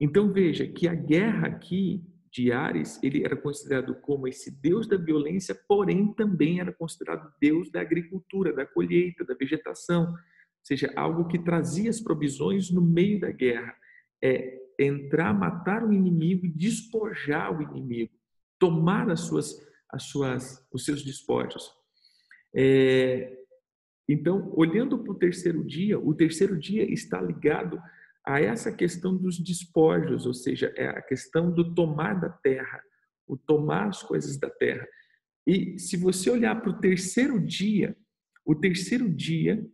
Então 0.00 0.32
veja 0.32 0.66
que 0.66 0.88
a 0.88 0.94
guerra 0.94 1.46
aqui 1.46 2.04
de 2.30 2.52
Ares, 2.52 3.02
ele 3.02 3.24
era 3.24 3.36
considerado 3.36 3.94
como 4.00 4.28
esse 4.28 4.50
deus 4.50 4.86
da 4.86 4.96
violência, 4.96 5.58
porém 5.66 6.12
também 6.14 6.60
era 6.60 6.72
considerado 6.72 7.32
deus 7.40 7.70
da 7.70 7.80
agricultura, 7.80 8.52
da 8.52 8.66
colheita, 8.66 9.24
da 9.24 9.34
vegetação, 9.34 10.10
ou 10.10 10.16
seja, 10.62 10.92
algo 10.96 11.26
que 11.26 11.38
trazia 11.38 11.88
as 11.88 12.00
provisões 12.00 12.70
no 12.70 12.82
meio 12.82 13.20
da 13.20 13.30
guerra. 13.30 13.74
É 14.22 14.58
entrar, 14.78 15.32
matar 15.34 15.84
o 15.84 15.92
inimigo 15.92 16.46
e 16.46 16.50
despojar 16.50 17.56
o 17.56 17.62
inimigo, 17.62 18.12
tomar 18.58 19.10
as 19.10 19.20
suas, 19.20 19.60
as 19.90 20.04
suas, 20.04 20.66
os 20.72 20.84
seus 20.84 21.02
despojos. 21.02 21.72
É, 22.54 23.36
então, 24.08 24.52
olhando 24.56 24.98
para 24.98 25.12
o 25.12 25.18
terceiro 25.18 25.64
dia, 25.64 25.98
o 25.98 26.14
terceiro 26.14 26.56
dia 26.56 26.84
está 26.90 27.20
ligado 27.20 27.80
a 28.28 28.38
essa 28.38 28.70
questão 28.70 29.16
dos 29.16 29.38
despojos, 29.38 30.26
ou 30.26 30.34
seja, 30.34 30.70
é 30.76 30.86
a 30.86 31.00
questão 31.00 31.50
do 31.50 31.74
tomar 31.74 32.12
da 32.20 32.28
terra, 32.28 32.82
o 33.26 33.38
tomar 33.38 33.88
as 33.88 34.02
coisas 34.02 34.36
da 34.36 34.50
terra. 34.50 34.86
E 35.46 35.78
se 35.78 35.96
você 35.96 36.28
olhar 36.28 36.60
para 36.60 36.68
o 36.68 36.78
terceiro 36.78 37.40
dia, 37.40 37.96
o 38.44 38.54
terceiro 38.54 39.08
dia 39.08 39.66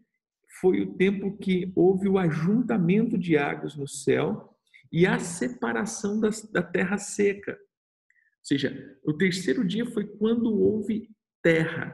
foi 0.61 0.81
o 0.83 0.95
tempo 0.95 1.37
que 1.37 1.73
houve 1.75 2.09
o 2.09 2.17
ajuntamento 2.17 3.19
de 3.19 3.37
águas 3.37 3.75
no 3.75 3.89
céu 3.89 4.57
e 4.93 5.05
a 5.05 5.19
separação 5.19 6.21
das, 6.21 6.49
da 6.53 6.63
terra 6.63 6.97
seca. 6.97 7.53
Ou 7.55 8.45
seja, 8.45 8.97
o 9.05 9.13
terceiro 9.13 9.67
dia 9.67 9.85
foi 9.85 10.07
quando 10.07 10.57
houve 10.57 11.11
terra. 11.43 11.93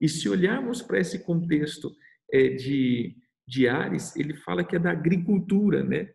E 0.00 0.08
se 0.08 0.28
olharmos 0.28 0.80
para 0.80 1.00
esse 1.00 1.24
contexto 1.24 1.92
é, 2.32 2.50
de, 2.50 3.16
de 3.46 3.68
Ares, 3.68 4.14
ele 4.16 4.34
fala 4.34 4.64
que 4.64 4.76
é 4.76 4.78
da 4.78 4.90
agricultura, 4.90 5.82
né? 5.82 6.10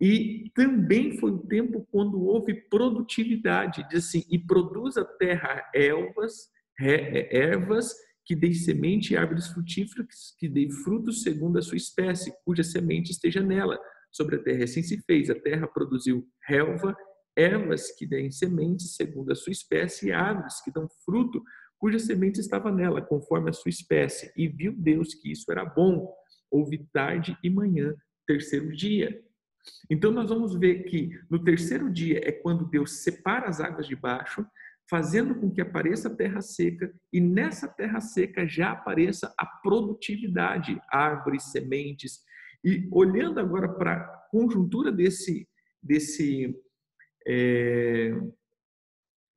E 0.00 0.50
também 0.54 1.16
foi 1.18 1.30
o 1.30 1.46
tempo 1.46 1.86
quando 1.90 2.20
houve 2.22 2.54
produtividade, 2.68 3.86
diz 3.88 4.06
assim, 4.06 4.24
e 4.28 4.38
produz 4.38 4.96
a 4.96 5.04
terra 5.04 5.70
ervas, 5.74 6.48
é, 6.80 7.36
ervas 7.36 7.94
que 8.24 8.34
deem 8.34 8.54
semente 8.54 9.12
e 9.12 9.16
árvores 9.16 9.48
frutíferas 9.48 10.34
que 10.38 10.48
deem 10.48 10.70
frutos 10.70 11.22
segundo 11.22 11.58
a 11.58 11.62
sua 11.62 11.76
espécie, 11.76 12.32
cuja 12.44 12.64
semente 12.64 13.12
esteja 13.12 13.40
nela. 13.40 13.78
Sobre 14.10 14.36
a 14.36 14.42
terra 14.42 14.64
assim 14.64 14.82
se 14.82 15.00
fez, 15.02 15.30
a 15.30 15.34
terra 15.34 15.66
produziu 15.66 16.26
relva, 16.46 16.96
ervas 17.36 17.92
que 17.96 18.06
deem 18.06 18.30
semente 18.30 18.84
segundo 18.84 19.30
a 19.30 19.34
sua 19.34 19.52
espécie 19.52 20.08
e 20.08 20.12
árvores 20.12 20.60
que 20.62 20.72
dão 20.72 20.88
fruto 21.04 21.42
cuja 21.78 21.98
semente 21.98 22.38
estava 22.38 22.70
nela, 22.70 23.02
conforme 23.02 23.50
a 23.50 23.52
sua 23.52 23.68
espécie. 23.68 24.32
E 24.36 24.46
viu 24.46 24.72
Deus 24.72 25.14
que 25.14 25.32
isso 25.32 25.50
era 25.50 25.64
bom. 25.64 26.14
Houve 26.52 26.86
tarde 26.92 27.36
e 27.42 27.48
manhã, 27.48 27.94
terceiro 28.26 28.70
dia. 28.76 29.24
Então 29.88 30.10
nós 30.10 30.28
vamos 30.28 30.54
ver 30.54 30.84
que 30.84 31.18
no 31.30 31.42
terceiro 31.42 31.90
dia 31.90 32.20
é 32.22 32.30
quando 32.30 32.68
Deus 32.68 33.02
separa 33.02 33.48
as 33.48 33.60
águas 33.60 33.86
de 33.86 33.96
baixo, 33.96 34.46
fazendo 34.88 35.34
com 35.34 35.50
que 35.50 35.60
apareça 35.60 36.08
a 36.08 36.14
terra 36.14 36.42
seca, 36.42 36.92
e 37.10 37.20
nessa 37.20 37.66
terra 37.66 38.00
seca 38.00 38.46
já 38.46 38.72
apareça 38.72 39.32
a 39.38 39.46
produtividade, 39.46 40.80
árvores, 40.90 41.44
sementes. 41.44 42.20
E 42.62 42.86
olhando 42.92 43.40
agora 43.40 43.68
para 43.68 43.94
a 43.94 44.04
conjuntura 44.30 44.92
desse, 44.92 45.48
desse, 45.82 46.54
é, 47.26 48.12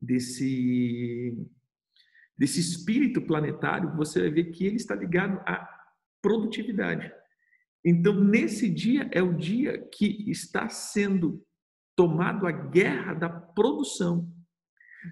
desse 0.02 1.34
desse 2.38 2.60
espírito 2.60 3.22
planetário, 3.22 3.96
você 3.96 4.20
vai 4.20 4.30
ver 4.30 4.46
que 4.52 4.66
ele 4.66 4.76
está 4.76 4.94
ligado 4.94 5.40
à 5.46 5.75
produtividade. 6.26 7.14
Então, 7.86 8.20
nesse 8.20 8.68
dia 8.68 9.08
é 9.14 9.22
o 9.22 9.38
dia 9.38 9.78
que 9.94 10.28
está 10.28 10.68
sendo 10.70 11.46
tomado 11.96 12.48
a 12.48 12.52
guerra 12.52 13.14
da 13.14 13.30
produção. 13.30 14.28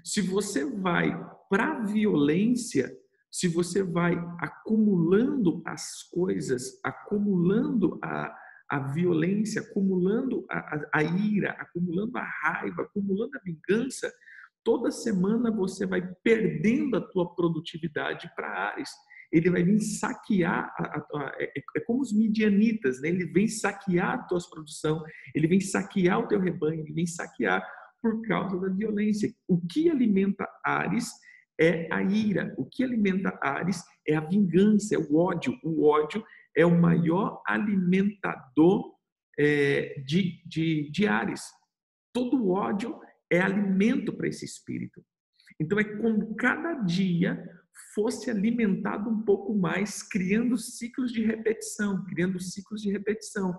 Se 0.04 0.22
você 0.22 0.66
vai 0.66 1.12
para 1.52 1.68
a 1.68 1.86
violência, 1.86 2.92
se 3.32 3.48
você 3.48 3.84
vai 3.84 4.16
acumulando 4.40 5.62
as 5.68 6.02
coisas, 6.12 6.80
acumulando 6.84 8.00
a, 8.04 8.36
a 8.68 8.80
violência, 8.92 9.62
acumulando 9.62 10.44
a, 10.50 10.58
a, 10.58 10.90
a 10.94 11.04
ira, 11.04 11.52
acumulando 11.60 12.18
a 12.18 12.24
raiva, 12.24 12.82
acumulando 12.82 13.38
a 13.38 13.42
vingança, 13.44 14.12
toda 14.64 14.90
semana 14.90 15.52
você 15.52 15.86
vai 15.86 16.02
perdendo 16.24 16.98
a 16.98 17.02
tua 17.02 17.36
produtividade 17.36 18.32
para 18.36 18.48
Ares. 18.48 18.90
Ele 19.34 19.50
vai 19.50 19.64
vir 19.64 19.80
saquear, 19.80 20.72
a, 20.78 20.84
a, 20.84 20.98
a, 21.00 21.36
é, 21.40 21.52
é, 21.76 21.80
como 21.82 22.02
os 22.02 22.14
midianitas, 22.14 23.02
né? 23.02 23.10
ele 23.10 23.26
vem 23.26 23.48
saquear 23.48 24.14
a 24.14 24.18
tua 24.20 24.40
produção, 24.50 25.04
ele 25.34 25.48
vem 25.48 25.60
saquear 25.60 26.20
o 26.20 26.28
teu 26.28 26.40
rebanho, 26.40 26.82
ele 26.82 26.94
vem 26.94 27.08
saquear 27.08 27.68
por 28.00 28.22
causa 28.28 28.60
da 28.60 28.70
violência. 28.70 29.34
O 29.48 29.60
que 29.60 29.90
alimenta 29.90 30.48
Ares 30.64 31.10
é 31.60 31.92
a 31.92 32.04
ira, 32.04 32.54
o 32.58 32.66
que 32.66 32.84
alimenta 32.84 33.38
Ares 33.42 33.84
é 34.08 34.16
a 34.16 34.22
vingança, 34.22 34.96
é 34.96 35.00
o 35.00 35.16
ódio. 35.16 35.58
O 35.64 35.86
ódio 35.86 36.24
é 36.56 36.66
o 36.66 36.80
maior 36.80 37.42
alimentador 37.48 38.94
é, 39.40 40.00
de, 40.06 40.44
de, 40.46 40.92
de 40.92 41.08
Ares. 41.08 41.42
Todo 42.14 42.50
ódio 42.50 43.00
é 43.32 43.42
alimento 43.42 44.14
para 44.14 44.28
esse 44.28 44.46
espírito. 44.46 45.04
Então 45.60 45.80
é 45.80 45.84
como 45.84 46.36
cada 46.36 46.74
dia 46.74 47.44
fosse 47.94 48.30
alimentado 48.30 49.10
um 49.10 49.22
pouco 49.22 49.56
mais, 49.56 50.02
criando 50.04 50.58
ciclos 50.58 51.12
de 51.12 51.26
repetição, 51.26 52.04
criando 52.06 52.40
ciclos 52.40 52.82
de 52.82 52.92
repetição. 52.92 53.58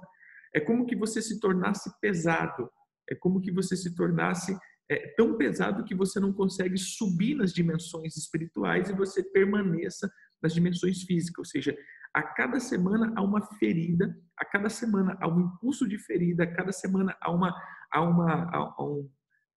É 0.55 0.61
como 0.61 0.87
que 0.87 0.97
você 0.97 1.21
se 1.21 1.41
tornasse 1.41 1.91
pesado, 2.01 2.71
é 3.09 3.15
como 3.15 3.41
que 3.41 3.53
você 3.53 3.77
se 3.77 3.95
tornasse 3.95 4.57
é, 4.91 5.15
tão 5.17 5.37
pesado 5.37 5.85
que 5.85 5.95
você 5.95 6.21
não 6.21 6.33
consegue 6.33 6.77
subir 6.77 7.35
nas 7.35 7.53
dimensões 7.53 8.17
espirituais 8.17 8.89
e 8.89 8.95
você 8.95 9.23
permaneça 9.23 10.11
nas 10.43 10.53
dimensões 10.53 11.03
físicas, 11.03 11.39
ou 11.39 11.45
seja, 11.45 11.77
a 12.13 12.23
cada 12.23 12.61
semana 12.61 13.13
há 13.17 13.23
uma 13.23 13.43
ferida, 13.59 14.17
a 14.39 14.45
cada 14.45 14.69
semana 14.69 15.17
há 15.21 15.27
um 15.27 15.41
impulso 15.41 15.89
de 15.89 15.99
ferida, 15.99 16.45
a 16.45 16.55
cada 16.55 16.71
semana 16.71 17.17
há 17.21 17.31
uma 17.31 17.53
há 17.91 18.03
uma 18.03 18.51
há 18.53 18.85
um, 18.85 19.11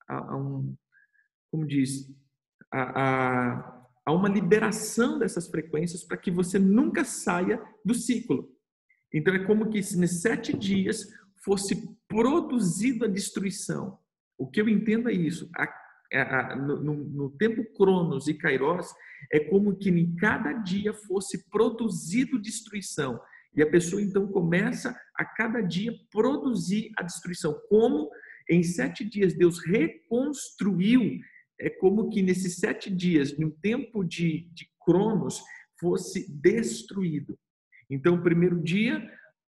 a 0.07 0.37
um, 0.37 0.75
como 1.51 1.67
diz, 1.67 2.09
a, 2.71 3.01
a, 3.01 3.76
a 4.07 4.13
uma 4.13 4.29
liberação 4.29 5.19
dessas 5.19 5.49
frequências 5.49 6.01
para 6.01 6.15
que 6.15 6.31
você 6.31 6.57
nunca 6.57 7.03
saia 7.03 7.61
do 7.83 7.93
ciclo. 7.93 8.49
Então 9.13 9.35
é 9.35 9.39
como 9.39 9.69
que 9.69 9.83
se 9.83 9.99
nesses 9.99 10.21
sete 10.21 10.55
dias 10.55 11.05
fosse 11.43 11.93
produzida 12.07 13.05
a 13.05 13.09
destruição. 13.09 13.99
O 14.37 14.49
que 14.49 14.61
eu 14.61 14.69
entendo 14.69 15.09
é 15.09 15.11
isso. 15.11 15.49
A, 15.57 15.67
é, 16.13 16.55
no, 16.55 16.79
no, 16.81 17.29
tempo 17.31 17.65
Cronos 17.75 18.29
e 18.29 18.33
Kairos, 18.33 18.87
é 19.29 19.41
como 19.41 19.75
que 19.75 19.89
em 19.89 20.15
cada 20.15 20.53
dia 20.53 20.93
fosse 20.93 21.49
produzido 21.49 22.39
destruição. 22.39 23.19
E 23.53 23.61
a 23.61 23.69
pessoa 23.69 24.01
então 24.01 24.25
começa 24.27 24.97
a 25.17 25.25
cada 25.25 25.59
dia 25.59 25.91
produzir 26.09 26.93
a 26.97 27.03
destruição. 27.03 27.59
Como 27.67 28.09
em 28.49 28.63
sete 28.63 29.03
dias 29.03 29.33
Deus 29.33 29.59
reconstruiu, 29.65 31.19
é 31.59 31.69
como 31.69 32.09
que 32.09 32.21
nesses 32.21 32.57
sete 32.57 32.89
dias, 32.89 33.37
no 33.37 33.51
tempo 33.51 34.03
de, 34.03 34.49
de 34.53 34.69
Cronos, 34.85 35.41
fosse 35.79 36.31
destruído. 36.31 37.37
Então, 37.89 38.21
primeiro 38.21 38.61
dia, 38.61 39.01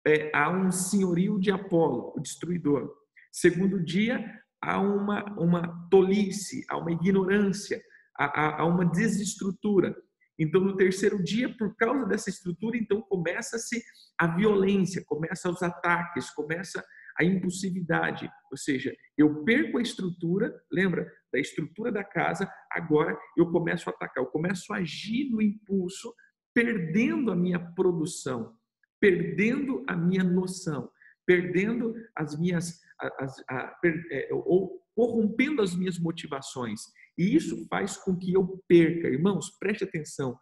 é, 0.05 0.31
há 0.33 0.49
um 0.49 0.71
senhorio 0.71 1.39
de 1.39 1.51
Apolo, 1.51 2.13
o 2.15 2.19
destruidor. 2.19 2.91
Segundo 3.31 3.83
dia, 3.83 4.23
há 4.61 4.79
uma, 4.79 5.23
uma 5.39 5.87
tolice, 5.89 6.65
há 6.69 6.77
uma 6.77 6.91
ignorância, 6.91 7.81
há, 8.17 8.61
há 8.61 8.65
uma 8.65 8.85
desestrutura. 8.85 9.95
Então, 10.39 10.61
no 10.61 10.75
terceiro 10.75 11.23
dia, 11.23 11.55
por 11.55 11.75
causa 11.75 12.05
dessa 12.05 12.29
estrutura, 12.29 12.77
então 12.77 13.01
começa-se 13.01 13.83
a 14.17 14.27
violência, 14.27 15.03
começa 15.05 15.49
os 15.49 15.61
ataques, 15.61 16.31
começa 16.31 16.83
a 17.17 17.23
impulsividade. 17.23 18.29
Ou 18.49 18.57
seja, 18.57 18.95
eu 19.17 19.43
perco 19.43 19.77
a 19.77 19.81
estrutura, 19.81 20.53
lembra 20.71 21.11
da 21.31 21.39
estrutura 21.39 21.91
da 21.91 22.03
casa, 22.03 22.51
agora 22.71 23.17
eu 23.37 23.49
começo 23.51 23.89
a 23.89 23.93
atacar, 23.93 24.23
eu 24.23 24.29
começo 24.29 24.73
a 24.73 24.77
agir 24.77 25.29
no 25.29 25.41
impulso, 25.41 26.13
perdendo 26.53 27.31
a 27.31 27.35
minha 27.35 27.59
produção, 27.59 28.55
perdendo 28.99 29.83
a 29.87 29.95
minha 29.95 30.23
noção, 30.23 30.89
perdendo 31.25 31.95
as 32.15 32.37
minhas, 32.37 32.79
as, 32.99 33.39
a, 33.49 33.55
a, 33.55 33.79
é, 34.11 34.29
ou 34.31 34.81
corrompendo 34.95 35.61
as 35.61 35.75
minhas 35.75 35.97
motivações. 35.97 36.81
E 37.17 37.35
isso 37.35 37.65
faz 37.67 37.97
com 37.97 38.17
que 38.17 38.33
eu 38.33 38.61
perca. 38.67 39.07
Irmãos, 39.07 39.49
preste 39.59 39.83
atenção. 39.83 40.37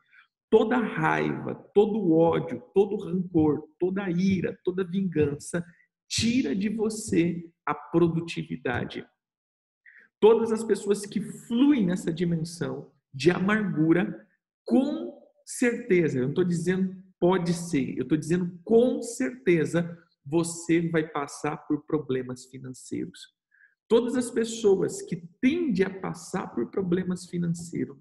Toda 0.50 0.78
raiva, 0.78 1.54
todo 1.76 2.12
ódio, 2.12 2.62
todo 2.74 2.98
rancor, 2.98 3.64
toda 3.80 4.10
ira, 4.10 4.58
toda 4.64 4.84
vingança 4.84 5.64
tira 6.08 6.56
de 6.56 6.70
você 6.70 7.44
a 7.66 7.74
produtividade. 7.76 9.06
Todas 10.20 10.52
as 10.52 10.64
pessoas 10.64 11.06
que 11.06 11.22
fluem 11.22 11.86
nessa 11.86 12.12
dimensão 12.12 12.92
de 13.14 13.32
amargura, 13.32 14.28
com 14.66 15.18
certeza, 15.46 16.18
eu 16.18 16.24
não 16.24 16.30
estou 16.30 16.44
dizendo 16.44 16.96
pode 17.20 17.54
ser, 17.54 17.98
eu 17.98 18.04
estou 18.04 18.18
dizendo 18.18 18.58
com 18.64 19.02
certeza 19.02 19.98
você 20.26 20.88
vai 20.90 21.08
passar 21.08 21.58
por 21.58 21.86
problemas 21.86 22.46
financeiros. 22.46 23.34
Todas 23.88 24.16
as 24.16 24.30
pessoas 24.30 25.02
que 25.02 25.16
tendem 25.42 25.86
a 25.86 26.00
passar 26.00 26.48
por 26.48 26.70
problemas 26.70 27.26
financeiros, 27.26 27.98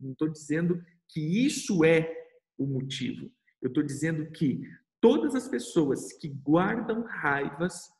não 0.00 0.12
estou 0.12 0.28
dizendo 0.28 0.82
que 1.08 1.20
isso 1.44 1.84
é 1.84 2.10
o 2.56 2.66
motivo. 2.66 3.30
Eu 3.60 3.68
estou 3.68 3.82
dizendo 3.82 4.30
que 4.32 4.62
todas 5.00 5.34
as 5.34 5.46
pessoas 5.46 6.12
que 6.14 6.28
guardam 6.28 7.02
raivas, 7.02 7.90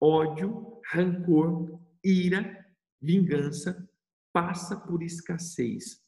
ódio, 0.00 0.80
rancor, 0.90 1.80
ira, 2.04 2.61
vingança, 3.02 3.88
passa 4.32 4.78
por 4.78 5.02
escassez. 5.02 6.00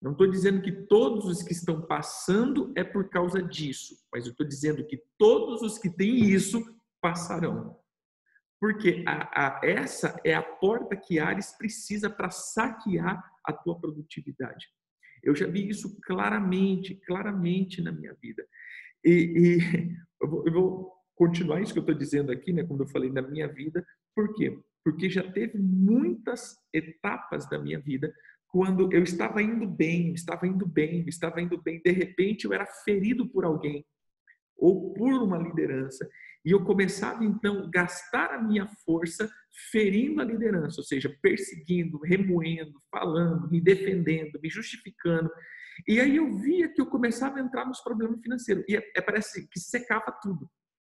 Não 0.00 0.12
estou 0.12 0.26
dizendo 0.26 0.62
que 0.62 0.72
todos 0.72 1.26
os 1.26 1.42
que 1.42 1.52
estão 1.52 1.82
passando 1.82 2.72
é 2.76 2.82
por 2.82 3.08
causa 3.08 3.42
disso, 3.42 3.96
mas 4.12 4.24
eu 4.24 4.32
estou 4.32 4.46
dizendo 4.46 4.86
que 4.86 5.00
todos 5.18 5.62
os 5.62 5.78
que 5.78 5.90
têm 5.90 6.24
isso 6.30 6.60
passarão. 7.00 7.78
Porque 8.60 9.04
a, 9.06 9.58
a, 9.58 9.60
essa 9.64 10.20
é 10.24 10.34
a 10.34 10.42
porta 10.42 10.96
que 10.96 11.18
Ares 11.18 11.52
precisa 11.52 12.08
para 12.08 12.30
saquear 12.30 13.22
a 13.44 13.52
tua 13.52 13.78
produtividade. 13.78 14.68
Eu 15.22 15.34
já 15.34 15.46
vi 15.46 15.68
isso 15.68 16.00
claramente, 16.02 16.96
claramente 17.06 17.80
na 17.80 17.92
minha 17.92 18.14
vida. 18.14 18.46
E, 19.04 19.10
e 19.10 19.96
eu, 20.20 20.28
vou, 20.28 20.46
eu, 20.46 20.52
vou, 20.52 20.92
continuar 21.14 21.60
isso 21.60 21.72
que 21.72 21.78
eu 21.78 21.82
estou 21.82 21.94
dizendo 21.94 22.32
aqui, 22.32 22.52
né, 22.52 22.64
como 22.64 22.82
eu 22.82 22.88
falei, 22.88 23.10
na 23.10 23.22
minha 23.22 23.46
vida. 23.46 23.84
Por 24.14 24.34
quê? 24.34 24.58
Porque 24.84 25.08
já 25.08 25.22
teve 25.32 25.58
muitas 25.58 26.56
etapas 26.72 27.48
da 27.48 27.58
minha 27.58 27.80
vida 27.80 28.12
quando 28.48 28.92
eu 28.92 29.02
estava 29.02 29.42
indo 29.42 29.66
bem, 29.66 30.12
estava 30.12 30.46
indo 30.46 30.66
bem, 30.66 31.06
estava 31.08 31.40
indo 31.40 31.60
bem, 31.60 31.80
de 31.82 31.90
repente 31.90 32.44
eu 32.44 32.52
era 32.52 32.66
ferido 32.84 33.26
por 33.26 33.46
alguém 33.46 33.84
ou 34.54 34.92
por 34.92 35.10
uma 35.22 35.38
liderança 35.38 36.06
e 36.44 36.50
eu 36.50 36.64
começava 36.64 37.24
então 37.24 37.64
a 37.64 37.70
gastar 37.70 38.34
a 38.34 38.42
minha 38.42 38.66
força 38.84 39.30
ferindo 39.70 40.20
a 40.20 40.24
liderança, 40.24 40.80
ou 40.80 40.84
seja, 40.84 41.08
perseguindo, 41.22 41.98
remoendo, 41.98 42.82
falando, 42.90 43.50
me 43.50 43.60
defendendo, 43.60 44.38
me 44.42 44.50
justificando. 44.50 45.30
E 45.86 46.00
aí 46.00 46.16
eu 46.16 46.36
via 46.38 46.68
que 46.68 46.80
eu 46.80 46.86
começava 46.86 47.38
a 47.38 47.42
entrar 47.42 47.64
nos 47.64 47.80
problemas 47.80 48.20
financeiros 48.20 48.64
e 48.68 48.76
é, 48.76 48.82
é 48.96 49.00
parece 49.00 49.48
que 49.48 49.60
secava 49.60 50.12
tudo. 50.20 50.50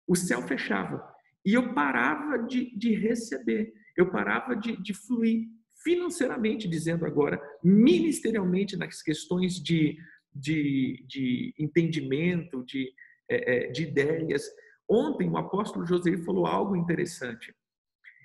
O 0.08 0.16
céu 0.16 0.42
fechava 0.42 1.04
e 1.46 1.54
eu 1.54 1.74
parava 1.74 2.40
de, 2.40 2.76
de 2.78 2.96
receber, 2.96 3.74
eu 3.96 4.12
parava 4.12 4.56
de, 4.56 4.76
de 4.82 4.94
fluir 4.94 5.48
financeiramente, 5.84 6.68
dizendo 6.68 7.06
agora, 7.06 7.42
ministerialmente, 7.64 8.76
nas 8.76 9.02
questões 9.02 9.54
de, 9.62 9.98
de, 10.34 11.06
de 11.08 11.54
entendimento, 11.58 12.64
de, 12.66 12.92
é, 13.30 13.68
é, 13.68 13.72
de 13.72 13.84
ideias. 13.84 14.44
Ontem 14.90 15.30
o 15.30 15.38
apóstolo 15.38 15.86
José 15.86 16.18
falou 16.18 16.46
algo 16.46 16.76
interessante. 16.76 17.54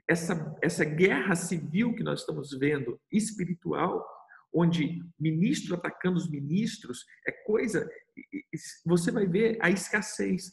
Essa, 0.09 0.57
essa 0.62 0.85
guerra 0.85 1.35
civil 1.37 1.94
que 1.94 2.03
nós 2.03 2.20
estamos 2.20 2.51
vendo, 2.59 3.01
espiritual, 3.11 4.05
onde 4.53 5.03
ministro 5.18 5.75
atacando 5.75 6.18
os 6.18 6.29
ministros, 6.29 7.05
é 7.27 7.33
coisa. 7.46 7.88
Você 8.85 9.11
vai 9.11 9.27
ver 9.27 9.57
a 9.61 9.70
escassez. 9.70 10.53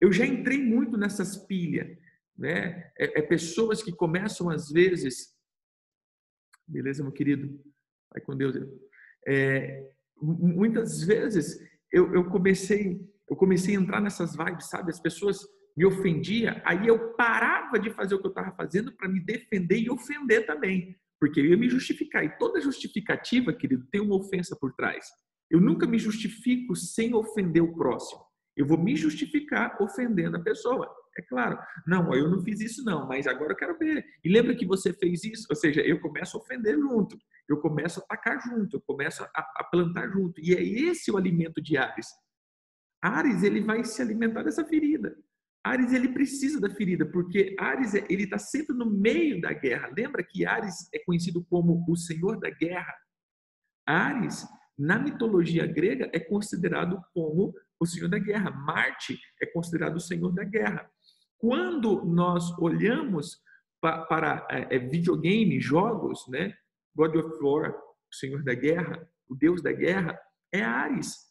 Eu 0.00 0.12
já 0.12 0.24
entrei 0.26 0.62
muito 0.62 0.96
nessas 0.96 1.36
pilhas. 1.46 1.96
Né? 2.36 2.90
É, 2.98 3.18
é 3.18 3.22
pessoas 3.22 3.82
que 3.82 3.92
começam, 3.92 4.48
às 4.48 4.70
vezes, 4.70 5.38
Beleza, 6.68 7.02
meu 7.02 7.12
querido? 7.12 7.58
Vai 8.12 8.22
com 8.22 8.36
Deus. 8.36 8.54
É, 9.26 9.90
muitas 10.20 11.02
vezes 11.02 11.58
eu, 11.90 12.12
eu, 12.12 12.28
comecei 12.28 13.00
eu 13.28 13.36
comecei 13.36 13.74
a 13.74 13.80
entrar 13.80 14.00
nessas 14.00 14.36
vibes, 14.36 14.68
sabe? 14.68 14.90
As 14.90 15.00
pessoas 15.00 15.40
me 15.76 15.86
ofendiam, 15.86 16.60
aí 16.64 16.86
eu 16.86 17.14
parava 17.14 17.78
de 17.78 17.90
fazer 17.90 18.14
o 18.14 18.20
que 18.20 18.26
eu 18.26 18.30
estava 18.30 18.54
fazendo 18.54 18.92
para 18.92 19.08
me 19.08 19.20
defender 19.20 19.78
e 19.78 19.90
ofender 19.90 20.44
também, 20.44 20.94
porque 21.20 21.40
eu 21.40 21.46
ia 21.46 21.56
me 21.56 21.68
justificar. 21.68 22.24
E 22.24 22.36
toda 22.36 22.60
justificativa, 22.60 23.52
querido, 23.52 23.86
tem 23.90 24.00
uma 24.00 24.16
ofensa 24.16 24.56
por 24.60 24.74
trás. 24.74 25.06
Eu 25.50 25.60
nunca 25.60 25.86
me 25.86 25.98
justifico 25.98 26.74
sem 26.74 27.14
ofender 27.14 27.62
o 27.62 27.74
próximo. 27.74 28.20
Eu 28.58 28.66
vou 28.66 28.76
me 28.76 28.96
justificar 28.96 29.80
ofendendo 29.80 30.36
a 30.36 30.42
pessoa. 30.42 30.92
É 31.16 31.22
claro, 31.22 31.56
não, 31.86 32.12
eu 32.12 32.28
não 32.28 32.42
fiz 32.42 32.60
isso 32.60 32.84
não, 32.84 33.06
mas 33.06 33.26
agora 33.28 33.52
eu 33.52 33.56
quero 33.56 33.78
ver. 33.78 34.04
E 34.24 34.28
lembra 34.28 34.54
que 34.54 34.66
você 34.66 34.92
fez 34.92 35.22
isso? 35.22 35.46
Ou 35.48 35.54
seja, 35.54 35.80
eu 35.80 36.00
começo 36.00 36.36
a 36.36 36.40
ofender 36.40 36.76
junto, 36.76 37.16
eu 37.48 37.60
começo 37.60 38.00
a 38.00 38.04
atacar 38.04 38.40
junto, 38.42 38.76
eu 38.76 38.80
começo 38.80 39.22
a, 39.22 39.28
a 39.56 39.64
plantar 39.64 40.08
junto. 40.10 40.40
E 40.40 40.54
é 40.54 40.62
esse 40.62 41.10
o 41.10 41.16
alimento 41.16 41.62
de 41.62 41.76
Ares. 41.76 42.08
Ares, 43.00 43.44
ele 43.44 43.60
vai 43.60 43.84
se 43.84 44.02
alimentar 44.02 44.42
dessa 44.42 44.64
ferida. 44.64 45.16
Ares, 45.64 45.92
ele 45.92 46.08
precisa 46.08 46.60
da 46.60 46.70
ferida, 46.70 47.06
porque 47.06 47.54
Ares, 47.58 47.94
ele 47.94 48.24
está 48.24 48.38
sempre 48.38 48.74
no 48.74 48.90
meio 48.90 49.40
da 49.40 49.52
guerra. 49.52 49.92
Lembra 49.96 50.24
que 50.24 50.44
Ares 50.44 50.88
é 50.92 50.98
conhecido 50.98 51.44
como 51.44 51.84
o 51.88 51.96
senhor 51.96 52.40
da 52.40 52.50
guerra? 52.50 52.94
Ares, 53.86 54.44
na 54.76 54.98
mitologia 54.98 55.66
grega, 55.66 56.10
é 56.12 56.20
considerado 56.20 57.00
como 57.12 57.54
o 57.80 57.86
senhor 57.86 58.08
da 58.08 58.18
guerra. 58.18 58.50
Marte 58.50 59.18
é 59.40 59.46
considerado 59.46 59.96
o 59.96 60.00
senhor 60.00 60.32
da 60.32 60.44
guerra. 60.44 60.90
Quando 61.38 62.04
nós 62.04 62.50
olhamos 62.58 63.40
para, 63.80 64.04
para 64.04 64.46
é, 64.50 64.76
é, 64.76 64.78
videogame, 64.78 65.60
jogos, 65.60 66.26
né? 66.28 66.54
God 66.94 67.14
of 67.14 67.38
War, 67.40 67.70
o 67.70 68.14
Senhor 68.14 68.42
da 68.42 68.54
Guerra, 68.54 69.08
o 69.28 69.36
Deus 69.36 69.62
da 69.62 69.70
Guerra, 69.70 70.18
é 70.52 70.62
Ares. 70.62 71.28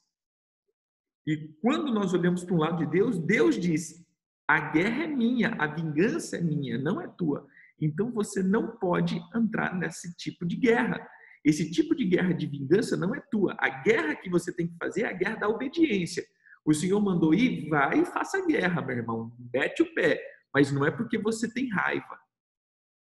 E 1.26 1.50
quando 1.62 1.94
nós 1.94 2.14
olhamos 2.14 2.46
para 2.46 2.56
um 2.56 2.60
lado 2.60 2.78
de 2.78 2.86
Deus, 2.90 3.20
Deus 3.20 3.60
diz: 3.60 4.06
a 4.48 4.72
guerra 4.72 5.04
é 5.04 5.08
minha, 5.08 5.50
a 5.60 5.68
vingança 5.68 6.38
é 6.38 6.42
minha, 6.42 6.78
não 6.78 7.02
é 7.02 7.08
tua. 7.08 7.46
Então 7.80 8.12
você 8.12 8.42
não 8.42 8.78
pode 8.78 9.22
entrar 9.36 9.76
nesse 9.76 10.16
tipo 10.16 10.46
de 10.46 10.56
guerra. 10.56 11.06
Esse 11.44 11.70
tipo 11.70 11.94
de 11.94 12.06
guerra 12.06 12.34
de 12.34 12.48
vingança 12.48 12.96
não 12.96 13.14
é 13.14 13.20
tua. 13.30 13.56
A 13.60 13.70
guerra 13.70 14.16
que 14.16 14.30
você 14.30 14.54
tem 14.54 14.68
que 14.68 14.78
fazer 14.78 15.04
é 15.04 15.10
a 15.10 15.14
guerra 15.14 15.36
da 15.36 15.50
obediência. 15.50 16.26
O 16.68 16.74
Senhor 16.74 17.00
mandou 17.00 17.34
ir, 17.34 17.70
vai 17.70 18.02
e 18.02 18.06
faça 18.06 18.46
guerra, 18.46 18.82
meu 18.82 18.98
irmão. 18.98 19.34
Mete 19.54 19.82
o 19.82 19.94
pé. 19.96 20.22
Mas 20.54 20.70
não 20.70 20.86
é 20.86 20.92
porque 20.92 21.18
você 21.18 21.50
tem 21.50 21.70
raiva. 21.70 22.20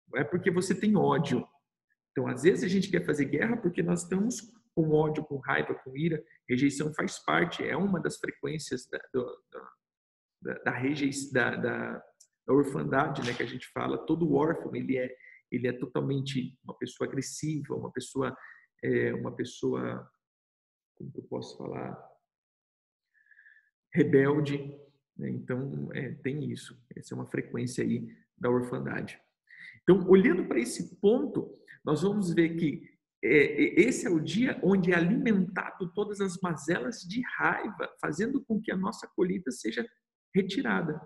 Não 0.08 0.20
é 0.20 0.24
porque 0.24 0.50
você 0.50 0.74
tem 0.74 0.96
ódio. 0.96 1.46
Então, 2.10 2.26
às 2.26 2.42
vezes 2.42 2.64
a 2.64 2.68
gente 2.68 2.90
quer 2.90 3.06
fazer 3.06 3.26
guerra 3.26 3.56
porque 3.56 3.80
nós 3.80 4.02
estamos 4.02 4.52
com 4.74 4.90
ódio, 4.90 5.22
com 5.22 5.36
raiva, 5.36 5.76
com 5.76 5.96
ira. 5.96 6.20
Rejeição 6.48 6.92
faz 6.92 7.20
parte, 7.20 7.64
é 7.64 7.76
uma 7.76 8.00
das 8.00 8.16
frequências 8.16 8.88
da, 8.88 8.98
da, 10.42 10.54
da, 10.64 10.70
rejeição, 10.72 11.32
da, 11.32 11.54
da, 11.54 12.04
da 12.44 12.52
orfandade, 12.52 13.24
né, 13.24 13.32
que 13.32 13.44
a 13.44 13.46
gente 13.46 13.68
fala. 13.68 13.96
Todo 14.06 14.34
órfão, 14.34 14.74
ele 14.74 14.98
é, 14.98 15.14
ele 15.52 15.68
é 15.68 15.72
totalmente 15.72 16.58
uma 16.64 16.76
pessoa 16.76 17.08
agressiva, 17.08 17.76
uma 17.76 17.92
pessoa, 17.92 18.36
é, 18.82 19.14
uma 19.14 19.30
pessoa, 19.30 20.10
como 20.96 21.12
eu 21.14 21.22
posso 21.28 21.56
falar, 21.56 22.11
rebelde. 23.92 24.74
Né? 25.16 25.30
Então, 25.30 25.90
é, 25.92 26.12
tem 26.22 26.50
isso. 26.50 26.80
Essa 26.96 27.14
é 27.14 27.16
uma 27.16 27.26
frequência 27.26 27.84
aí 27.84 28.08
da 28.36 28.50
orfandade. 28.50 29.20
Então, 29.82 30.08
olhando 30.08 30.44
para 30.46 30.60
esse 30.60 30.96
ponto, 30.96 31.52
nós 31.84 32.02
vamos 32.02 32.32
ver 32.32 32.56
que 32.56 32.90
é, 33.24 33.80
esse 33.80 34.06
é 34.06 34.10
o 34.10 34.18
dia 34.18 34.58
onde 34.62 34.92
é 34.92 34.96
alimentado 34.96 35.92
todas 35.94 36.20
as 36.20 36.38
mazelas 36.40 37.00
de 37.02 37.22
raiva, 37.36 37.88
fazendo 38.00 38.44
com 38.44 38.60
que 38.60 38.72
a 38.72 38.76
nossa 38.76 39.06
colheita 39.14 39.50
seja 39.50 39.86
retirada, 40.34 41.00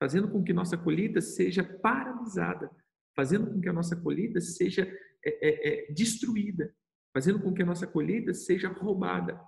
fazendo 0.00 0.28
com 0.28 0.44
que 0.44 0.52
nossa 0.52 0.76
colheita 0.76 1.20
seja 1.20 1.64
paralisada, 1.64 2.70
fazendo 3.16 3.50
com 3.50 3.60
que 3.60 3.68
a 3.68 3.72
nossa 3.72 3.96
colheita 3.96 4.40
seja 4.40 4.82
é, 5.24 5.48
é, 5.48 5.88
é, 5.88 5.92
destruída, 5.92 6.72
fazendo 7.12 7.40
com 7.40 7.52
que 7.52 7.62
a 7.62 7.66
nossa 7.66 7.86
colheita 7.86 8.34
seja 8.34 8.68
roubada. 8.68 9.40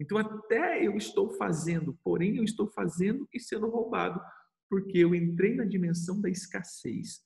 Então, 0.00 0.16
até 0.16 0.84
eu 0.84 0.96
estou 0.96 1.30
fazendo, 1.36 1.96
porém 2.02 2.38
eu 2.38 2.44
estou 2.44 2.66
fazendo 2.68 3.28
e 3.34 3.38
sendo 3.38 3.68
roubado, 3.68 4.18
porque 4.68 4.96
eu 4.98 5.14
entrei 5.14 5.54
na 5.54 5.64
dimensão 5.64 6.18
da 6.18 6.30
escassez. 6.30 7.20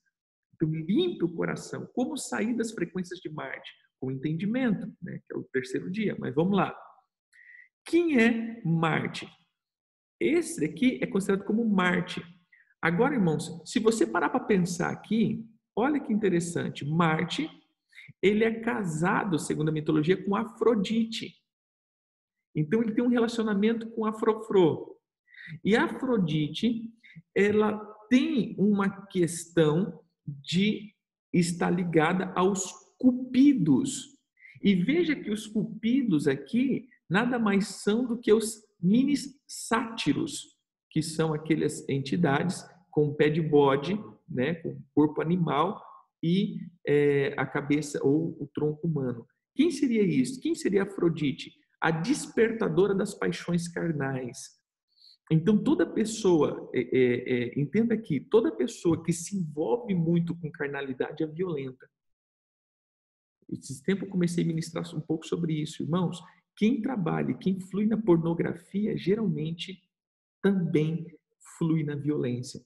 Então, 0.55 0.69
limpe 0.69 1.25
o 1.25 1.33
coração. 1.33 1.89
Como 1.95 2.17
sair 2.17 2.57
das 2.57 2.73
frequências 2.73 3.21
de 3.21 3.31
Marte? 3.31 3.71
Com 4.01 4.11
entendimento, 4.11 4.93
né? 5.01 5.21
que 5.25 5.35
é 5.35 5.39
o 5.39 5.45
terceiro 5.45 5.89
dia. 5.91 6.17
Mas 6.19 6.35
vamos 6.35 6.57
lá. 6.57 6.77
Quem 7.87 8.21
é 8.21 8.61
Marte? 8.65 9.29
Esse 10.19 10.65
aqui 10.65 10.99
é 11.01 11.07
considerado 11.07 11.45
como 11.45 11.65
Marte. 11.65 12.25
Agora, 12.83 13.15
irmãos, 13.15 13.63
se 13.65 13.79
você 13.79 14.07
parar 14.07 14.31
para 14.31 14.41
pensar 14.41 14.91
aqui, 14.91 15.47
olha 15.77 16.01
que 16.01 16.13
interessante. 16.13 16.85
Marte, 16.85 17.49
ele 18.21 18.43
é 18.43 18.61
casado, 18.61 19.39
segundo 19.39 19.69
a 19.69 19.73
mitologia, 19.73 20.23
com 20.23 20.35
Afrodite. 20.35 21.44
Então, 22.55 22.83
ele 22.83 22.93
tem 22.93 23.05
um 23.05 23.09
relacionamento 23.09 23.91
com 23.91 24.07
Afrofro. 24.07 24.97
E 25.65 25.77
Afrodite, 25.77 26.91
ela 27.35 27.79
tem 28.09 28.55
uma 28.59 29.07
questão 29.07 30.01
de 30.27 30.95
estar 31.33 31.71
ligada 31.71 32.33
aos 32.35 32.73
cupidos. 32.99 34.15
E 34.63 34.75
veja 34.75 35.15
que 35.15 35.31
os 35.31 35.47
cupidos 35.47 36.27
aqui 36.27 36.89
nada 37.09 37.39
mais 37.39 37.69
são 37.69 38.07
do 38.07 38.19
que 38.19 38.33
os 38.33 38.63
mini 38.81 39.15
sátiros, 39.47 40.57
que 40.91 41.03
são 41.03 41.35
aquelas 41.35 41.87
entidades 41.89 42.65
com 42.91 43.13
pé 43.13 43.29
de 43.29 43.43
bode, 43.43 43.99
né, 44.29 44.55
com 44.55 44.81
corpo 44.95 45.21
animal 45.21 45.85
e 46.23 46.59
é, 46.87 47.35
a 47.37 47.45
cabeça 47.45 48.01
ou 48.03 48.37
o 48.41 48.49
tronco 48.55 48.87
humano. 48.87 49.27
Quem 49.55 49.71
seria 49.71 50.03
isso? 50.03 50.41
Quem 50.41 50.55
seria 50.55 50.85
Afrodite? 50.85 51.53
A 51.85 51.91
despertadora 51.91 52.95
das 52.95 53.13
paixões 53.15 53.69
carnais, 53.69 54.59
então, 55.31 55.63
toda 55.63 55.87
pessoa, 55.87 56.71
é, 56.75 56.81
é, 56.81 57.33
é, 57.33 57.61
entenda 57.61 57.95
aqui, 57.95 58.21
toda 58.21 58.55
pessoa 58.55 59.03
que 59.03 59.13
se 59.13 59.37
envolve 59.37 59.95
muito 59.95 60.35
com 60.35 60.51
carnalidade 60.51 61.23
é 61.23 61.27
violenta. 61.27 61.91
Esse 63.51 63.83
tempo 63.83 64.05
eu 64.05 64.09
comecei 64.09 64.45
a 64.45 64.47
ministrar 64.47 64.85
um 64.95 65.01
pouco 65.01 65.27
sobre 65.27 65.61
isso, 65.61 65.83
irmãos. 65.83 66.23
Quem 66.57 66.81
trabalha, 66.81 67.35
quem 67.35 67.61
flui 67.61 67.87
na 67.87 68.01
pornografia, 68.01 68.97
geralmente 68.97 69.83
também 70.43 71.07
flui 71.59 71.85
na 71.85 71.97
violência. 71.97 72.65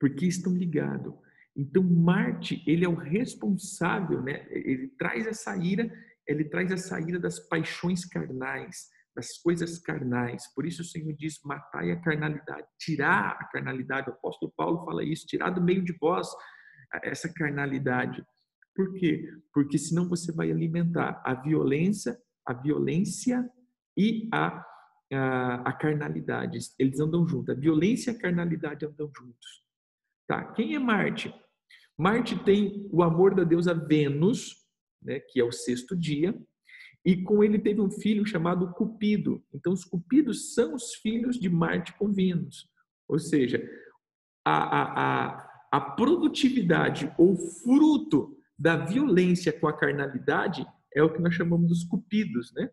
Porque 0.00 0.26
estão 0.26 0.56
ligados. 0.56 1.14
Então, 1.56 1.82
Marte, 1.82 2.62
ele 2.66 2.84
é 2.84 2.88
o 2.88 2.94
responsável, 2.94 4.22
né? 4.22 4.46
Ele 4.50 4.88
traz 4.88 5.26
essa 5.26 5.56
ira, 5.56 5.92
ele 6.26 6.44
traz 6.44 6.70
essa 6.70 7.00
ira 7.00 7.18
das 7.18 7.40
paixões 7.48 8.04
carnais, 8.04 8.88
das 9.14 9.38
coisas 9.38 9.78
carnais. 9.78 10.52
Por 10.54 10.66
isso 10.66 10.82
o 10.82 10.84
Senhor 10.84 11.12
diz: 11.14 11.40
matai 11.44 11.90
a 11.90 12.00
carnalidade, 12.00 12.66
tirar 12.78 13.36
a 13.40 13.44
carnalidade. 13.46 14.10
O 14.10 14.12
apóstolo 14.12 14.52
Paulo 14.56 14.84
fala 14.84 15.04
isso: 15.04 15.26
tirar 15.26 15.50
do 15.50 15.62
meio 15.62 15.82
de 15.84 15.92
vós 16.00 16.28
essa 17.02 17.32
carnalidade. 17.32 18.24
Por 18.74 18.94
quê? 18.94 19.28
Porque 19.52 19.78
senão 19.78 20.08
você 20.08 20.32
vai 20.32 20.50
alimentar 20.50 21.22
a 21.24 21.34
violência, 21.34 22.18
a 22.46 22.54
violência 22.54 23.48
e 23.96 24.28
a, 24.32 24.64
a, 25.12 25.54
a 25.68 25.72
carnalidade. 25.74 26.58
Eles 26.78 26.98
andam 26.98 27.26
juntos. 27.28 27.54
A 27.54 27.58
violência 27.58 28.10
e 28.10 28.16
a 28.16 28.18
carnalidade 28.18 28.86
andam 28.86 29.10
juntos. 29.14 29.62
Tá? 30.26 30.52
Quem 30.52 30.74
é 30.74 30.78
Marte? 30.78 31.34
Marte 31.98 32.42
tem 32.44 32.88
o 32.90 33.02
amor 33.02 33.34
da 33.34 33.44
deusa 33.44 33.74
Vênus, 33.74 34.61
né, 35.02 35.20
que 35.20 35.40
é 35.40 35.44
o 35.44 35.52
sexto 35.52 35.96
dia, 35.96 36.34
e 37.04 37.22
com 37.22 37.42
ele 37.42 37.58
teve 37.58 37.80
um 37.80 37.90
filho 37.90 38.24
chamado 38.24 38.72
Cupido. 38.74 39.44
Então, 39.52 39.72
os 39.72 39.84
Cupidos 39.84 40.54
são 40.54 40.74
os 40.74 40.94
filhos 40.94 41.38
de 41.38 41.48
Marte 41.48 41.92
com 41.94 42.12
Vênus. 42.12 42.70
Ou 43.08 43.18
seja, 43.18 43.62
a, 44.44 44.62
a, 44.62 45.36
a, 45.36 45.50
a 45.72 45.80
produtividade 45.80 47.12
ou 47.18 47.36
fruto 47.36 48.38
da 48.56 48.76
violência 48.76 49.52
com 49.52 49.66
a 49.66 49.76
carnalidade 49.76 50.64
é 50.94 51.02
o 51.02 51.12
que 51.12 51.20
nós 51.20 51.34
chamamos 51.34 51.68
dos 51.68 51.84
Cupidos, 51.84 52.52
né? 52.52 52.70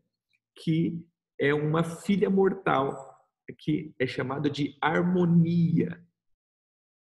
que 0.63 1.03
é 1.39 1.53
uma 1.53 1.83
filha 1.83 2.29
mortal, 2.29 3.17
que 3.57 3.93
é 3.97 4.05
chamada 4.05 4.49
de 4.49 4.77
harmonia. 4.81 6.05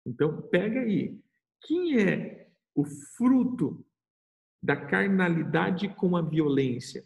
Então, 0.05 0.43
pega 0.43 0.81
aí. 0.81 1.19
Quem 1.63 1.99
é 1.99 2.51
o 2.75 2.85
fruto 2.85 3.84
da 4.65 4.75
carnalidade 4.75 5.91
com 5.91 6.17
a 6.17 6.23
violência? 6.23 7.05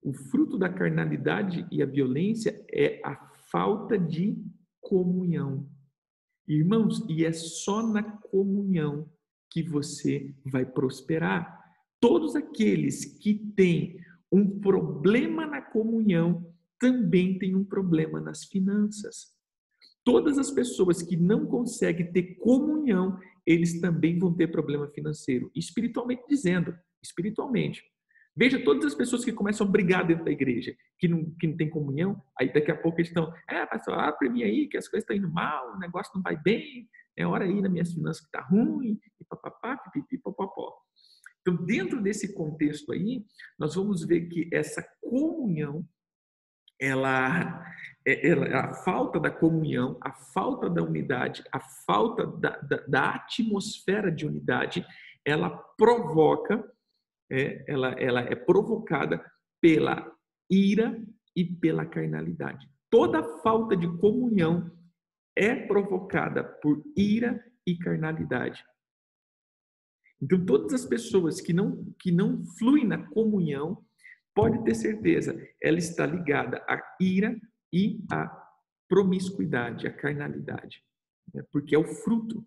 O 0.00 0.12
fruto 0.12 0.56
da 0.56 0.68
carnalidade 0.68 1.66
e 1.68 1.82
a 1.82 1.86
violência 1.86 2.64
é 2.70 3.00
a 3.04 3.16
falta 3.50 3.98
de 3.98 4.40
comunhão. 4.80 5.68
Irmãos, 6.46 7.04
e 7.08 7.24
é 7.24 7.32
só 7.32 7.84
na 7.84 8.04
comunhão 8.04 9.10
que 9.50 9.64
você 9.64 10.32
vai 10.46 10.64
prosperar. 10.64 11.60
Todos 12.00 12.36
aqueles 12.36 13.04
que 13.04 13.34
têm 13.34 13.98
um 14.30 14.60
problema 14.60 15.44
na 15.44 15.60
comunhão 15.60 16.54
também 16.78 17.36
têm 17.36 17.56
um 17.56 17.64
problema 17.64 18.20
nas 18.20 18.44
finanças. 18.44 19.32
Todas 20.04 20.38
as 20.38 20.52
pessoas 20.52 21.02
que 21.02 21.16
não 21.16 21.46
conseguem 21.46 22.12
ter 22.12 22.36
comunhão, 22.36 23.18
eles 23.46 23.80
também 23.80 24.18
vão 24.18 24.34
ter 24.34 24.48
problema 24.48 24.88
financeiro, 24.88 25.50
espiritualmente 25.54 26.22
dizendo, 26.28 26.74
espiritualmente. 27.02 27.82
Veja 28.34 28.62
todas 28.64 28.86
as 28.86 28.94
pessoas 28.94 29.24
que 29.24 29.32
começam 29.32 29.66
a 29.66 29.70
brigar 29.70 30.06
dentro 30.06 30.24
da 30.24 30.30
igreja, 30.30 30.74
que 30.98 31.06
não, 31.06 31.30
que 31.38 31.46
não 31.46 31.56
tem 31.56 31.68
comunhão, 31.68 32.22
aí 32.38 32.50
daqui 32.50 32.70
a 32.70 32.76
pouco 32.76 32.98
eles 32.98 33.08
estão, 33.08 33.32
é, 33.48 33.66
pastor, 33.66 33.94
abre 33.94 34.30
mim 34.30 34.42
aí 34.42 34.68
que 34.68 34.78
as 34.78 34.88
coisas 34.88 35.04
estão 35.04 35.16
indo 35.16 35.30
mal, 35.30 35.74
o 35.74 35.78
negócio 35.78 36.12
não 36.14 36.22
vai 36.22 36.36
bem, 36.36 36.88
é 37.16 37.26
hora 37.26 37.44
aí 37.44 37.60
nas 37.60 37.70
minhas 37.70 37.92
finanças 37.92 38.22
que 38.22 38.28
está 38.28 38.40
ruim, 38.40 38.98
e 39.20 39.24
papapá, 39.24 39.76
pipipi, 39.76 40.16
popopó. 40.16 40.72
Então, 41.42 41.56
dentro 41.66 42.00
desse 42.00 42.32
contexto 42.34 42.92
aí, 42.92 43.24
nós 43.58 43.74
vamos 43.74 44.04
ver 44.06 44.28
que 44.28 44.48
essa 44.52 44.82
comunhão, 45.02 45.86
ela, 46.82 47.64
é, 48.06 48.28
ela, 48.28 48.46
a 48.58 48.74
falta 48.74 49.20
da 49.20 49.30
comunhão, 49.30 49.96
a 50.00 50.12
falta 50.12 50.68
da 50.68 50.82
unidade, 50.82 51.44
a 51.52 51.60
falta 51.60 52.26
da, 52.26 52.58
da, 52.58 52.76
da 52.88 53.10
atmosfera 53.10 54.10
de 54.10 54.26
unidade, 54.26 54.84
ela 55.24 55.50
provoca 55.50 56.68
é, 57.30 57.64
ela, 57.66 57.92
ela 57.92 58.20
é 58.20 58.34
provocada 58.34 59.24
pela 59.60 60.12
ira 60.50 61.02
e 61.34 61.44
pela 61.44 61.86
carnalidade. 61.86 62.68
Toda 62.90 63.38
falta 63.38 63.74
de 63.74 63.88
comunhão 63.96 64.70
é 65.34 65.54
provocada 65.54 66.44
por 66.44 66.82
ira 66.94 67.42
e 67.66 67.74
carnalidade. 67.78 68.62
Então, 70.20 70.44
todas 70.44 70.74
as 70.74 70.84
pessoas 70.84 71.40
que 71.40 71.54
não, 71.54 71.90
que 71.98 72.12
não 72.12 72.44
fluem 72.58 72.86
na 72.86 72.98
comunhão, 73.08 73.82
pode 74.34 74.64
ter 74.64 74.74
certeza, 74.74 75.36
ela 75.60 75.78
está 75.78 76.06
ligada 76.06 76.64
à 76.68 76.80
ira 77.00 77.38
e 77.72 78.00
à 78.10 78.30
promiscuidade, 78.88 79.86
à 79.86 79.92
carnalidade, 79.92 80.82
né? 81.32 81.42
porque 81.50 81.74
é 81.74 81.78
o 81.78 81.84
fruto 81.84 82.46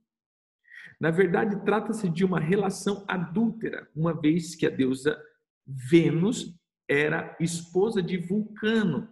na 0.99 1.11
verdade, 1.11 1.63
trata-se 1.65 2.09
de 2.09 2.23
uma 2.23 2.39
relação 2.39 3.03
adúltera, 3.07 3.89
uma 3.95 4.13
vez 4.19 4.55
que 4.55 4.65
a 4.65 4.69
deusa 4.69 5.21
Vênus 5.65 6.55
era 6.87 7.35
esposa 7.39 8.01
de 8.01 8.17
Vulcano, 8.17 9.09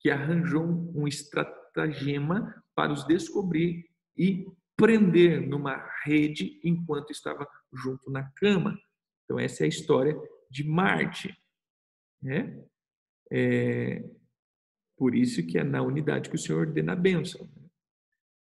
que 0.00 0.10
arranjou 0.10 0.64
um 0.94 1.06
estratagema 1.06 2.62
para 2.74 2.92
os 2.92 3.04
descobrir 3.06 3.86
e 4.16 4.46
prender 4.76 5.40
numa 5.40 5.88
rede 6.04 6.60
enquanto 6.62 7.10
estava 7.10 7.46
junto 7.72 8.10
na 8.10 8.30
cama. 8.32 8.78
Então, 9.24 9.38
essa 9.38 9.62
é 9.62 9.66
a 9.66 9.68
história 9.68 10.16
de 10.50 10.62
Marte. 10.62 11.34
Né? 12.22 12.64
É, 13.30 14.04
por 14.96 15.14
isso 15.14 15.46
que 15.46 15.58
é 15.58 15.64
na 15.64 15.82
unidade 15.82 16.28
que 16.28 16.36
o 16.36 16.38
Senhor 16.38 16.60
ordena 16.60 16.92
a 16.92 16.96
bênção. 16.96 17.48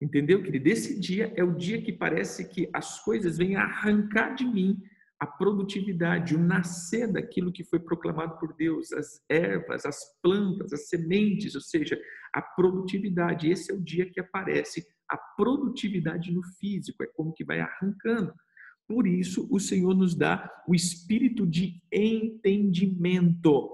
Entendeu, 0.02 0.42
querido? 0.42 0.68
Esse 0.68 1.00
dia 1.00 1.32
é 1.36 1.44
o 1.44 1.56
dia 1.56 1.82
que 1.82 1.94
parece 1.94 2.50
que 2.50 2.68
as 2.74 3.04
coisas 3.04 3.38
vêm 3.38 3.56
arrancar 3.56 4.34
de 4.34 4.46
mim 4.46 4.82
a 5.20 5.28
produtividade, 5.28 6.36
o 6.36 6.40
nascer 6.40 7.08
daquilo 7.12 7.52
que 7.52 7.64
foi 7.64 7.80
proclamado 7.80 8.40
por 8.40 8.56
Deus, 8.56 8.92
as 8.92 9.22
ervas, 9.30 9.86
as 9.86 10.00
plantas, 10.20 10.74
as 10.74 10.90
sementes, 10.90 11.54
ou 11.54 11.62
seja, 11.62 12.02
a 12.34 12.42
produtividade. 12.42 13.48
Esse 13.48 13.72
é 13.72 13.76
o 13.76 13.80
dia 13.80 14.10
que 14.10 14.20
aparece 14.20 14.84
a 15.08 15.18
produtividade 15.18 16.32
no 16.32 16.42
físico, 16.58 17.04
é 17.04 17.08
como 17.08 17.34
que 17.34 17.46
vai 17.46 17.60
arrancando. 17.60 18.34
Por 18.92 19.08
isso, 19.08 19.48
o 19.50 19.58
Senhor 19.58 19.96
nos 19.96 20.14
dá 20.14 20.52
o 20.68 20.76
espírito 20.76 21.48
de 21.48 21.82
entendimento. 21.90 23.72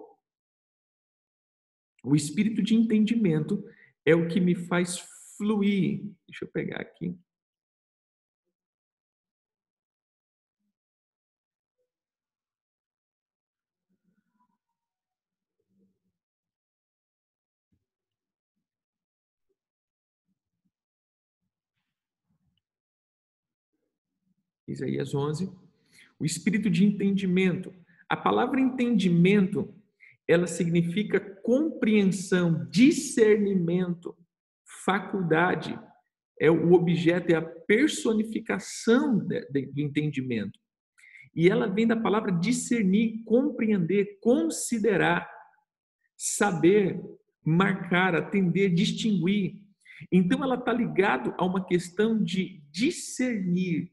O 2.03 2.15
espírito 2.15 2.61
de 2.61 2.75
entendimento 2.75 3.67
é 4.05 4.13
o 4.13 4.27
que 4.27 4.39
me 4.39 4.53
faz 4.53 4.99
fluir. 5.35 6.03
Deixa 6.27 6.45
eu 6.45 6.49
pegar 6.49 6.81
aqui. 6.81 7.17
Isaías 24.67 25.15
11. 25.15 25.51
O 26.19 26.25
espírito 26.25 26.69
de 26.69 26.85
entendimento. 26.85 27.73
A 28.09 28.15
palavra 28.17 28.59
entendimento, 28.59 29.73
ela 30.27 30.47
significa 30.47 31.19
compreensão, 31.19 32.67
discernimento, 32.69 34.15
faculdade. 34.85 35.79
É 36.39 36.51
o 36.51 36.73
objeto, 36.73 37.31
é 37.31 37.35
a 37.35 37.41
personificação 37.41 39.19
do 39.19 39.81
entendimento. 39.81 40.59
E 41.35 41.49
ela 41.49 41.67
vem 41.67 41.85
da 41.85 41.95
palavra 41.95 42.31
discernir, 42.31 43.23
compreender, 43.23 44.17
considerar, 44.19 45.29
saber, 46.15 46.99
marcar, 47.45 48.15
atender, 48.15 48.73
distinguir. 48.73 49.61
Então 50.11 50.43
ela 50.43 50.55
está 50.55 50.73
ligado 50.73 51.33
a 51.37 51.45
uma 51.45 51.65
questão 51.65 52.21
de 52.23 52.61
discernir, 52.71 53.91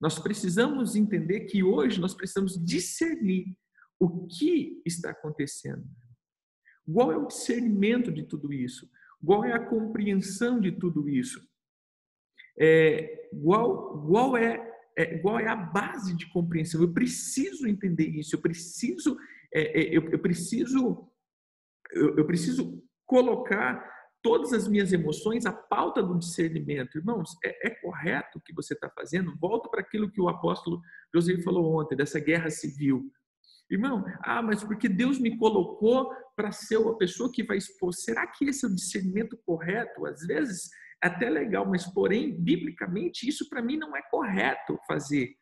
nós 0.00 0.18
precisamos 0.18 0.96
entender 0.96 1.40
que 1.40 1.62
hoje 1.62 2.00
nós 2.00 2.14
precisamos 2.14 2.62
discernir 2.64 3.56
o 3.98 4.26
que 4.26 4.82
está 4.84 5.10
acontecendo. 5.10 5.84
Qual 6.84 7.10
é 7.10 7.16
o 7.16 7.26
discernimento 7.26 8.12
de 8.12 8.24
tudo 8.24 8.52
isso? 8.52 8.90
Qual 9.24 9.44
é 9.44 9.52
a 9.52 9.64
compreensão 9.64 10.60
de 10.60 10.72
tudo 10.72 11.08
isso? 11.08 11.40
É, 12.58 13.28
qual, 13.42 14.06
qual, 14.06 14.36
é, 14.36 14.70
é, 14.96 15.18
qual 15.18 15.40
é 15.40 15.48
a 15.48 15.56
base 15.56 16.14
de 16.14 16.28
compreensão? 16.30 16.82
Eu 16.82 16.92
preciso 16.92 17.66
entender 17.66 18.08
isso, 18.08 18.36
eu 18.36 18.40
preciso, 18.40 19.16
é, 19.52 19.80
é 19.80 19.96
eu, 19.96 20.10
eu, 20.10 20.18
preciso, 20.18 21.08
eu, 21.92 22.18
eu 22.18 22.26
preciso 22.26 22.82
colocar 23.06 23.93
todas 24.24 24.54
as 24.54 24.66
minhas 24.66 24.90
emoções 24.90 25.44
a 25.44 25.52
pauta 25.52 26.02
do 26.02 26.18
discernimento. 26.18 26.96
Irmãos, 26.96 27.36
é, 27.44 27.68
é 27.68 27.70
correto 27.70 28.38
o 28.38 28.40
que 28.40 28.54
você 28.54 28.72
está 28.72 28.88
fazendo? 28.88 29.36
Volto 29.38 29.70
para 29.70 29.82
aquilo 29.82 30.10
que 30.10 30.20
o 30.20 30.30
apóstolo 30.30 30.80
José 31.14 31.38
falou 31.42 31.78
ontem, 31.78 31.94
dessa 31.94 32.18
guerra 32.18 32.48
civil. 32.48 33.12
Irmão, 33.70 34.02
ah, 34.22 34.40
mas 34.40 34.64
porque 34.64 34.88
Deus 34.88 35.18
me 35.18 35.36
colocou 35.36 36.10
para 36.34 36.50
ser 36.52 36.78
a 36.78 36.94
pessoa 36.94 37.30
que 37.30 37.44
vai 37.44 37.58
expor. 37.58 37.92
Será 37.92 38.26
que 38.26 38.46
esse 38.46 38.64
é 38.64 38.68
o 38.68 38.74
discernimento 38.74 39.38
correto? 39.44 40.06
Às 40.06 40.26
vezes 40.26 40.70
é 41.02 41.08
até 41.08 41.28
legal, 41.28 41.68
mas 41.68 41.84
porém, 41.84 42.34
biblicamente, 42.34 43.28
isso 43.28 43.46
para 43.50 43.60
mim 43.60 43.76
não 43.76 43.94
é 43.94 44.00
correto 44.10 44.78
fazer. 44.86 45.34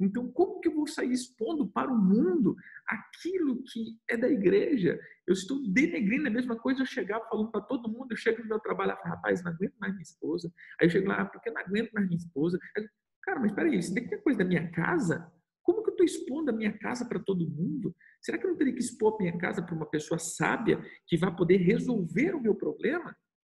Então, 0.00 0.30
como 0.30 0.60
que 0.60 0.68
eu 0.68 0.74
vou 0.74 0.86
sair 0.86 1.12
expondo 1.12 1.66
para 1.68 1.90
o 1.90 1.98
mundo 1.98 2.54
aquilo 2.86 3.62
que 3.64 3.98
é 4.08 4.16
da 4.16 4.28
igreja? 4.28 4.98
Eu 5.26 5.32
estou 5.32 5.60
denegrindo 5.68 6.28
a 6.28 6.30
mesma 6.30 6.56
coisa, 6.56 6.82
eu 6.82 6.86
chegar 6.86 7.20
falando 7.28 7.50
para 7.50 7.60
todo 7.60 7.90
mundo, 7.90 8.12
eu 8.12 8.16
chego 8.16 8.42
no 8.42 8.48
meu 8.48 8.60
trabalho 8.60 8.92
e 8.92 8.96
falo, 8.96 9.14
rapaz, 9.16 9.42
não 9.42 9.52
aguento 9.52 9.74
mais 9.80 9.92
minha 9.92 10.02
esposa. 10.02 10.52
Aí 10.80 10.86
eu 10.86 10.90
chego 10.90 11.08
lá, 11.08 11.22
ah, 11.22 11.26
porque 11.26 11.50
não 11.50 11.60
aguento 11.60 11.90
mais 11.92 12.06
minha 12.06 12.18
esposa. 12.18 12.58
Aí, 12.76 12.86
Cara, 13.28 13.40
mas 13.40 13.52
peraí, 13.52 13.76
isso 13.76 13.94
daqui 13.94 14.14
é 14.14 14.18
coisa 14.18 14.38
da 14.38 14.44
minha 14.46 14.70
casa? 14.70 15.30
Como 15.62 15.82
que 15.82 15.90
eu 15.90 15.92
estou 15.92 16.06
expondo 16.06 16.50
a 16.50 16.54
minha 16.54 16.72
casa 16.78 17.06
para 17.06 17.18
todo 17.18 17.46
mundo? 17.46 17.94
Será 18.22 18.38
que 18.38 18.46
eu 18.46 18.50
não 18.50 18.56
teria 18.56 18.72
que 18.72 18.80
expor 18.80 19.14
a 19.14 19.18
minha 19.18 19.36
casa 19.36 19.62
para 19.62 19.74
uma 19.74 19.84
pessoa 19.84 20.18
sábia 20.18 20.82
que 21.06 21.18
vai 21.18 21.36
poder 21.36 21.58
resolver 21.58 22.34
o 22.34 22.40
meu 22.40 22.54
problema? 22.54 23.14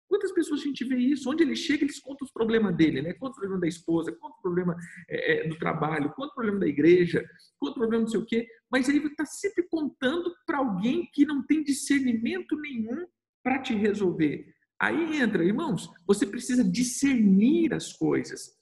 Quantas 0.09 0.33
pessoas 0.33 0.61
a 0.61 0.65
gente 0.65 0.85
vê 0.85 0.97
isso? 0.97 1.31
Onde 1.31 1.43
ele 1.43 1.55
chega, 1.55 1.85
eles 1.85 2.01
contam 2.01 2.25
os 2.25 2.33
problemas 2.33 2.75
dele, 2.75 3.03
né? 3.03 3.13
Conta 3.13 3.33
o 3.33 3.41
problema 3.41 3.61
da 3.61 3.69
esposa, 3.69 4.11
conta 4.13 4.37
o 4.39 4.43
problema 4.43 4.77
é, 5.09 5.45
é 5.45 5.49
do 5.49 5.59
trabalho, 5.59 6.13
conta 6.15 6.33
o 6.33 6.35
problema 6.35 6.61
da 6.61 6.67
igreja, 6.67 7.29
conta 7.59 7.73
o 7.73 7.79
problema 7.81 8.03
não 8.03 8.09
sei 8.09 8.21
o 8.21 8.25
quê. 8.25 8.49
Mas 8.71 8.89
aí 8.89 8.97
está 8.97 9.27
sempre 9.27 9.65
contando 9.71 10.35
para 10.47 10.59
alguém 10.59 11.09
que 11.13 11.27
não 11.27 11.47
tem 11.47 11.63
discernimento 11.63 12.57
nenhum 12.57 13.07
para 13.43 13.61
te 13.61 13.75
resolver. 13.75 14.55
Aí 14.81 15.21
entra, 15.21 15.45
irmãos, 15.45 15.91
você 16.07 16.25
precisa 16.25 16.65
discernir 16.65 17.75
as 17.75 17.93
coisas. 17.93 18.57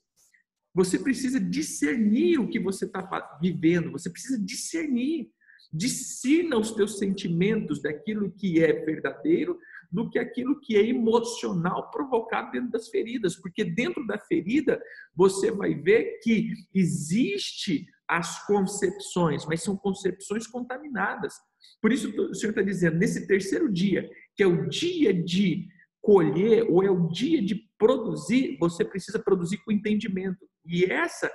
Você 0.73 0.99
precisa 0.99 1.39
discernir 1.39 2.39
o 2.39 2.47
que 2.49 2.59
você 2.59 2.85
está 2.85 3.37
vivendo. 3.41 3.91
Você 3.91 4.09
precisa 4.09 4.37
discernir. 4.43 5.31
Discina 5.71 6.57
os 6.57 6.71
teus 6.71 6.97
sentimentos 6.97 7.81
daquilo 7.81 8.31
que 8.31 8.63
é 8.63 8.73
verdadeiro 8.73 9.59
do 9.91 10.09
que 10.09 10.19
aquilo 10.19 10.59
que 10.59 10.75
é 10.75 10.85
emocional 10.85 11.89
provocado 11.91 12.51
dentro 12.51 12.71
das 12.71 12.89
feridas, 12.89 13.35
porque 13.35 13.63
dentro 13.63 14.05
da 14.05 14.17
ferida 14.17 14.81
você 15.15 15.51
vai 15.51 15.73
ver 15.73 16.19
que 16.21 16.53
existe 16.73 17.85
as 18.07 18.45
concepções, 18.45 19.45
mas 19.45 19.61
são 19.61 19.75
concepções 19.75 20.47
contaminadas. 20.47 21.33
Por 21.81 21.91
isso 21.91 22.09
o 22.09 22.33
Senhor 22.33 22.51
está 22.51 22.61
dizendo, 22.61 22.97
nesse 22.97 23.27
terceiro 23.27 23.71
dia, 23.71 24.09
que 24.35 24.43
é 24.43 24.47
o 24.47 24.67
dia 24.69 25.13
de 25.13 25.67
colher 26.01 26.65
ou 26.69 26.83
é 26.83 26.89
o 26.89 27.07
dia 27.09 27.41
de 27.41 27.55
produzir, 27.77 28.57
você 28.59 28.85
precisa 28.85 29.19
produzir 29.19 29.57
com 29.57 29.71
entendimento. 29.71 30.47
E 30.65 30.85
essa 30.85 31.29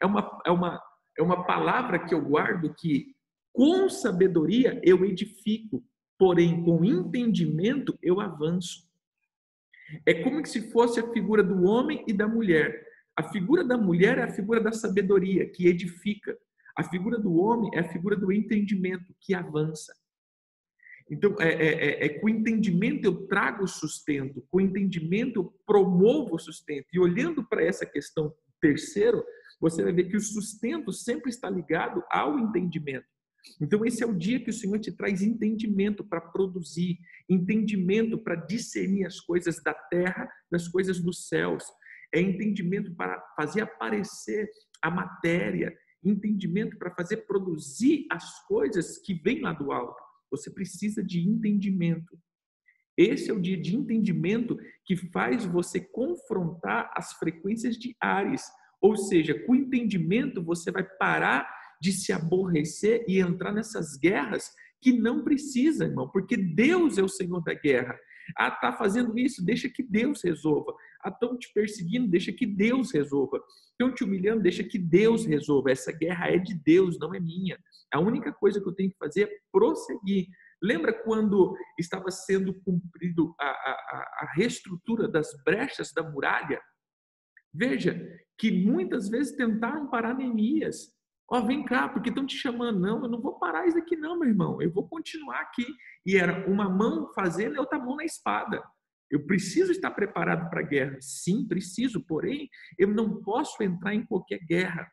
é 0.00 0.06
uma, 0.06 0.40
é 0.46 0.50
uma, 0.50 0.82
é 1.18 1.22
uma 1.22 1.44
palavra 1.44 1.98
que 1.98 2.14
eu 2.14 2.22
guardo 2.22 2.74
que 2.74 3.14
com 3.52 3.88
sabedoria 3.88 4.80
eu 4.82 5.04
edifico, 5.04 5.84
porém 6.18 6.62
com 6.64 6.84
entendimento 6.84 7.98
eu 8.02 8.20
avanço. 8.20 8.88
É 10.06 10.14
como 10.22 10.44
se 10.46 10.70
fosse 10.70 11.00
a 11.00 11.12
figura 11.12 11.42
do 11.42 11.64
homem 11.64 12.04
e 12.06 12.12
da 12.12 12.26
mulher. 12.26 12.86
A 13.16 13.22
figura 13.22 13.62
da 13.62 13.76
mulher 13.76 14.18
é 14.18 14.22
a 14.22 14.32
figura 14.32 14.60
da 14.60 14.72
sabedoria, 14.72 15.48
que 15.48 15.68
edifica. 15.68 16.36
A 16.76 16.82
figura 16.82 17.18
do 17.18 17.34
homem 17.36 17.70
é 17.74 17.80
a 17.80 17.88
figura 17.88 18.16
do 18.16 18.32
entendimento, 18.32 19.14
que 19.20 19.34
avança. 19.34 19.94
Então, 21.08 21.36
é, 21.38 21.48
é, 21.48 22.04
é, 22.04 22.06
é 22.06 22.08
com 22.08 22.28
entendimento 22.28 23.04
eu 23.04 23.26
trago 23.26 23.68
sustento, 23.68 24.44
com 24.50 24.60
entendimento 24.60 25.40
eu 25.40 25.54
promovo 25.66 26.38
sustento. 26.38 26.86
E 26.92 26.98
olhando 26.98 27.44
para 27.44 27.62
essa 27.62 27.84
questão 27.84 28.34
terceiro, 28.60 29.22
você 29.60 29.82
vai 29.82 29.92
ver 29.92 30.04
que 30.04 30.16
o 30.16 30.20
sustento 30.20 30.92
sempre 30.92 31.30
está 31.30 31.48
ligado 31.50 32.02
ao 32.10 32.38
entendimento. 32.38 33.06
Então, 33.60 33.84
esse 33.84 34.02
é 34.02 34.06
o 34.06 34.16
dia 34.16 34.40
que 34.42 34.50
o 34.50 34.52
Senhor 34.52 34.78
te 34.78 34.92
traz 34.92 35.22
entendimento 35.22 36.04
para 36.04 36.20
produzir, 36.20 36.98
entendimento 37.28 38.18
para 38.18 38.34
discernir 38.34 39.06
as 39.06 39.20
coisas 39.20 39.62
da 39.62 39.74
terra 39.74 40.28
das 40.50 40.66
coisas 40.68 41.00
dos 41.00 41.28
céus, 41.28 41.64
é 42.12 42.20
entendimento 42.20 42.94
para 42.94 43.20
fazer 43.36 43.62
aparecer 43.62 44.48
a 44.80 44.90
matéria, 44.90 45.76
entendimento 46.02 46.78
para 46.78 46.94
fazer 46.94 47.18
produzir 47.26 48.06
as 48.10 48.46
coisas 48.46 48.98
que 48.98 49.14
vêm 49.14 49.40
lá 49.40 49.52
do 49.52 49.72
alto. 49.72 50.02
Você 50.30 50.50
precisa 50.50 51.02
de 51.02 51.20
entendimento. 51.20 52.18
Esse 52.96 53.30
é 53.30 53.34
o 53.34 53.40
dia 53.40 53.56
de 53.60 53.74
entendimento 53.74 54.56
que 54.84 54.96
faz 54.96 55.44
você 55.44 55.80
confrontar 55.80 56.92
as 56.94 57.14
frequências 57.14 57.76
de 57.76 57.96
Ares. 58.00 58.42
Ou 58.80 58.96
seja, 58.96 59.34
com 59.46 59.54
entendimento 59.54 60.42
você 60.42 60.70
vai 60.70 60.84
parar 60.84 61.48
de 61.84 61.92
se 61.92 62.14
aborrecer 62.14 63.04
e 63.06 63.20
entrar 63.20 63.52
nessas 63.52 63.94
guerras 63.98 64.50
que 64.80 64.90
não 64.90 65.22
precisa, 65.22 65.84
irmão, 65.84 66.08
porque 66.08 66.34
Deus 66.34 66.96
é 66.96 67.02
o 67.02 67.08
Senhor 67.08 67.42
da 67.42 67.52
guerra. 67.52 67.94
Ah, 68.38 68.50
tá 68.50 68.72
fazendo 68.72 69.18
isso, 69.18 69.44
deixa 69.44 69.68
que 69.68 69.82
Deus 69.82 70.22
resolva. 70.24 70.74
Ah, 71.02 71.10
estão 71.10 71.36
te 71.36 71.52
perseguindo, 71.52 72.08
deixa 72.08 72.32
que 72.32 72.46
Deus 72.46 72.90
resolva. 72.90 73.38
Estão 73.70 73.94
te 73.94 74.02
humilhando, 74.02 74.42
deixa 74.42 74.64
que 74.64 74.78
Deus 74.78 75.26
resolva. 75.26 75.72
Essa 75.72 75.92
guerra 75.92 76.30
é 76.30 76.38
de 76.38 76.54
Deus, 76.54 76.98
não 76.98 77.14
é 77.14 77.20
minha. 77.20 77.58
A 77.92 78.00
única 78.00 78.32
coisa 78.32 78.62
que 78.62 78.66
eu 78.66 78.74
tenho 78.74 78.90
que 78.90 78.96
fazer 78.96 79.24
é 79.24 79.38
prosseguir. 79.52 80.28
Lembra 80.62 80.90
quando 80.90 81.54
estava 81.78 82.10
sendo 82.10 82.54
cumprido 82.62 83.34
a, 83.38 83.44
a, 83.44 84.22
a 84.22 84.32
reestrutura 84.34 85.06
das 85.06 85.28
brechas 85.44 85.92
da 85.92 86.02
muralha? 86.02 86.62
Veja 87.52 88.00
que 88.38 88.50
muitas 88.50 89.10
vezes 89.10 89.36
tentaram 89.36 89.90
parar 89.90 90.14
Neemias. 90.14 90.93
Ó, 91.30 91.38
oh, 91.38 91.46
vem 91.46 91.64
cá, 91.64 91.88
porque 91.88 92.10
estão 92.10 92.26
te 92.26 92.36
chamando. 92.36 92.78
Não, 92.78 93.02
eu 93.02 93.08
não 93.08 93.20
vou 93.20 93.38
parar 93.38 93.66
isso 93.66 93.78
aqui 93.78 93.96
não, 93.96 94.18
meu 94.18 94.28
irmão. 94.28 94.60
Eu 94.60 94.70
vou 94.70 94.86
continuar 94.86 95.40
aqui. 95.40 95.66
E 96.04 96.16
era 96.16 96.48
uma 96.50 96.68
mão 96.68 97.10
fazendo 97.14 97.56
e 97.56 97.58
outra 97.58 97.78
mão 97.78 97.96
na 97.96 98.04
espada. 98.04 98.62
Eu 99.10 99.24
preciso 99.26 99.72
estar 99.72 99.90
preparado 99.92 100.50
para 100.50 100.60
a 100.60 100.64
guerra. 100.64 100.98
Sim, 101.00 101.46
preciso, 101.46 102.04
porém, 102.04 102.48
eu 102.78 102.88
não 102.88 103.22
posso 103.22 103.62
entrar 103.62 103.94
em 103.94 104.04
qualquer 104.04 104.38
guerra. 104.38 104.90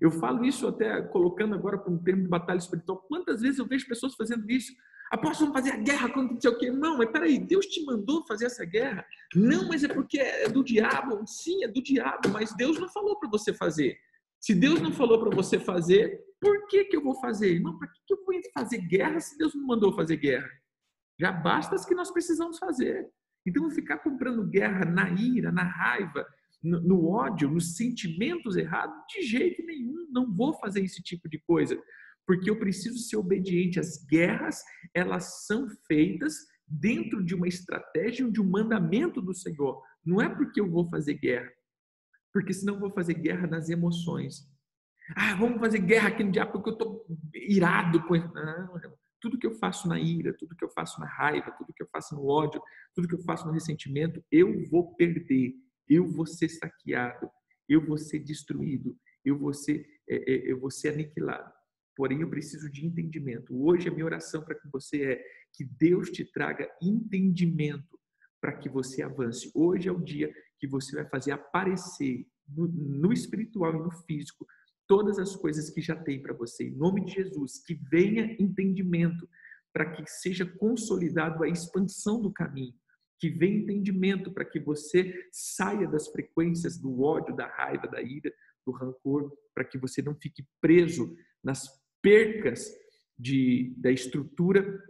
Eu 0.00 0.10
falo 0.10 0.44
isso 0.44 0.66
até 0.66 1.02
colocando 1.02 1.54
agora 1.54 1.78
para 1.78 1.92
um 1.92 2.02
termo 2.02 2.22
de 2.22 2.28
batalha 2.28 2.58
espiritual. 2.58 2.98
Quantas 3.08 3.42
vezes 3.42 3.58
eu 3.58 3.66
vejo 3.66 3.86
pessoas 3.86 4.14
fazendo 4.14 4.48
isso? 4.50 4.72
Apóstolo, 5.10 5.50
vamos 5.50 5.68
fazer 5.68 5.80
a 5.80 5.82
guerra 5.82 6.08
contra 6.08 6.38
não 6.42 6.52
o 6.52 6.58
quê. 6.58 6.70
Não, 6.70 6.98
mas 6.98 7.10
peraí, 7.10 7.38
Deus 7.38 7.66
te 7.66 7.84
mandou 7.84 8.24
fazer 8.26 8.46
essa 8.46 8.64
guerra? 8.64 9.04
Não, 9.34 9.68
mas 9.68 9.82
é 9.82 9.88
porque 9.88 10.18
é 10.18 10.48
do 10.48 10.62
diabo. 10.62 11.26
Sim, 11.26 11.64
é 11.64 11.68
do 11.68 11.82
diabo, 11.82 12.28
mas 12.28 12.54
Deus 12.54 12.78
não 12.78 12.88
falou 12.88 13.18
para 13.18 13.28
você 13.28 13.52
fazer. 13.52 13.98
Se 14.40 14.54
Deus 14.54 14.80
não 14.80 14.92
falou 14.92 15.20
para 15.20 15.36
você 15.36 15.60
fazer, 15.60 16.18
por 16.40 16.66
que, 16.66 16.86
que 16.86 16.96
eu 16.96 17.02
vou 17.02 17.14
fazer? 17.20 17.60
Não, 17.60 17.78
para 17.78 17.88
que, 17.88 18.00
que 18.06 18.14
eu 18.14 18.24
vou 18.24 18.34
fazer 18.54 18.78
guerra 18.78 19.20
se 19.20 19.36
Deus 19.36 19.54
não 19.54 19.66
mandou 19.66 19.94
fazer 19.94 20.16
guerra? 20.16 20.48
Já 21.18 21.30
basta 21.30 21.74
as 21.74 21.84
que 21.84 21.94
nós 21.94 22.10
precisamos 22.10 22.58
fazer. 22.58 23.06
Então, 23.46 23.70
ficar 23.70 23.98
comprando 23.98 24.48
guerra 24.48 24.86
na 24.86 25.10
ira, 25.10 25.52
na 25.52 25.64
raiva, 25.64 26.26
no, 26.62 26.80
no 26.80 27.06
ódio, 27.08 27.50
nos 27.50 27.76
sentimentos 27.76 28.56
errados, 28.56 28.96
de 29.08 29.22
jeito 29.22 29.62
nenhum. 29.64 30.08
Não 30.10 30.34
vou 30.34 30.54
fazer 30.54 30.82
esse 30.82 31.02
tipo 31.02 31.28
de 31.28 31.38
coisa 31.40 31.78
porque 32.26 32.48
eu 32.48 32.58
preciso 32.58 32.98
ser 32.98 33.16
obediente. 33.16 33.80
As 33.80 34.04
guerras, 34.04 34.62
elas 34.94 35.46
são 35.46 35.68
feitas 35.86 36.34
dentro 36.66 37.24
de 37.24 37.34
uma 37.34 37.48
estratégia, 37.48 38.30
de 38.30 38.40
um 38.40 38.48
mandamento 38.48 39.20
do 39.20 39.34
Senhor. 39.34 39.82
Não 40.04 40.20
é 40.22 40.28
porque 40.28 40.60
eu 40.60 40.70
vou 40.70 40.88
fazer 40.88 41.14
guerra, 41.14 41.50
porque 42.32 42.52
senão 42.52 42.78
vou 42.78 42.90
fazer 42.90 43.14
guerra 43.14 43.46
nas 43.46 43.68
emoções. 43.68 44.48
Ah, 45.16 45.34
vamos 45.34 45.58
fazer 45.58 45.78
guerra 45.78 46.08
aqui 46.08 46.22
no 46.22 46.30
diabo 46.30 46.52
porque 46.52 46.70
eu 46.70 46.74
estou 46.74 47.06
irado 47.34 48.02
com 48.06 48.14
ele. 48.14 48.28
Não, 48.32 48.80
tudo 49.20 49.38
que 49.38 49.46
eu 49.46 49.54
faço 49.54 49.88
na 49.88 49.98
ira, 49.98 50.32
tudo 50.32 50.54
que 50.56 50.64
eu 50.64 50.70
faço 50.70 51.00
na 51.00 51.06
raiva, 51.06 51.50
tudo 51.58 51.72
que 51.74 51.82
eu 51.82 51.88
faço 51.92 52.14
no 52.14 52.26
ódio, 52.26 52.62
tudo 52.94 53.08
que 53.08 53.14
eu 53.14 53.22
faço 53.22 53.46
no 53.46 53.52
ressentimento, 53.52 54.24
eu 54.30 54.64
vou 54.70 54.94
perder, 54.94 55.54
eu 55.88 56.08
vou 56.08 56.26
ser 56.26 56.48
saqueado, 56.48 57.28
eu 57.68 57.84
vou 57.84 57.98
ser 57.98 58.20
destruído, 58.20 58.96
eu 59.24 59.38
vou 59.38 59.52
ser, 59.52 59.84
é, 60.08 60.32
é, 60.32 60.52
eu 60.52 60.58
vou 60.58 60.70
ser 60.70 60.90
aniquilado 60.94 61.50
porém 62.00 62.22
eu 62.22 62.30
preciso 62.30 62.70
de 62.70 62.86
entendimento. 62.86 63.54
Hoje 63.54 63.86
a 63.86 63.92
minha 63.92 64.06
oração 64.06 64.42
para 64.42 64.54
que 64.54 64.66
você 64.68 65.02
é 65.02 65.24
que 65.52 65.62
Deus 65.64 66.08
te 66.08 66.24
traga 66.24 66.66
entendimento 66.80 68.00
para 68.40 68.56
que 68.56 68.70
você 68.70 69.02
avance. 69.02 69.50
Hoje 69.54 69.86
é 69.86 69.92
o 69.92 70.00
dia 70.00 70.34
que 70.60 70.68
você 70.68 70.94
vai 70.94 71.08
fazer 71.08 71.32
aparecer 71.32 72.26
no, 72.46 72.68
no 72.68 73.12
espiritual 73.12 73.74
e 73.74 73.78
no 73.78 73.90
físico 74.04 74.46
todas 74.86 75.18
as 75.18 75.34
coisas 75.36 75.70
que 75.70 75.80
já 75.80 75.96
tem 75.96 76.20
para 76.20 76.34
você. 76.34 76.64
Em 76.64 76.76
nome 76.76 77.04
de 77.04 77.12
Jesus, 77.12 77.62
que 77.64 77.74
venha 77.74 78.36
entendimento 78.38 79.28
para 79.72 79.90
que 79.90 80.04
seja 80.04 80.44
consolidado 80.44 81.42
a 81.44 81.48
expansão 81.48 82.20
do 82.20 82.32
caminho. 82.32 82.74
Que 83.18 83.30
venha 83.30 83.58
entendimento 83.58 84.32
para 84.32 84.44
que 84.44 84.58
você 84.58 85.28
saia 85.30 85.86
das 85.86 86.08
frequências 86.08 86.76
do 86.76 87.02
ódio, 87.02 87.36
da 87.36 87.46
raiva, 87.46 87.86
da 87.86 88.02
ira, 88.02 88.32
do 88.66 88.72
rancor, 88.72 89.32
para 89.54 89.64
que 89.64 89.78
você 89.78 90.02
não 90.02 90.14
fique 90.14 90.44
preso 90.60 91.16
nas 91.42 91.68
percas 92.02 92.68
de, 93.18 93.72
da 93.76 93.92
estrutura 93.92 94.82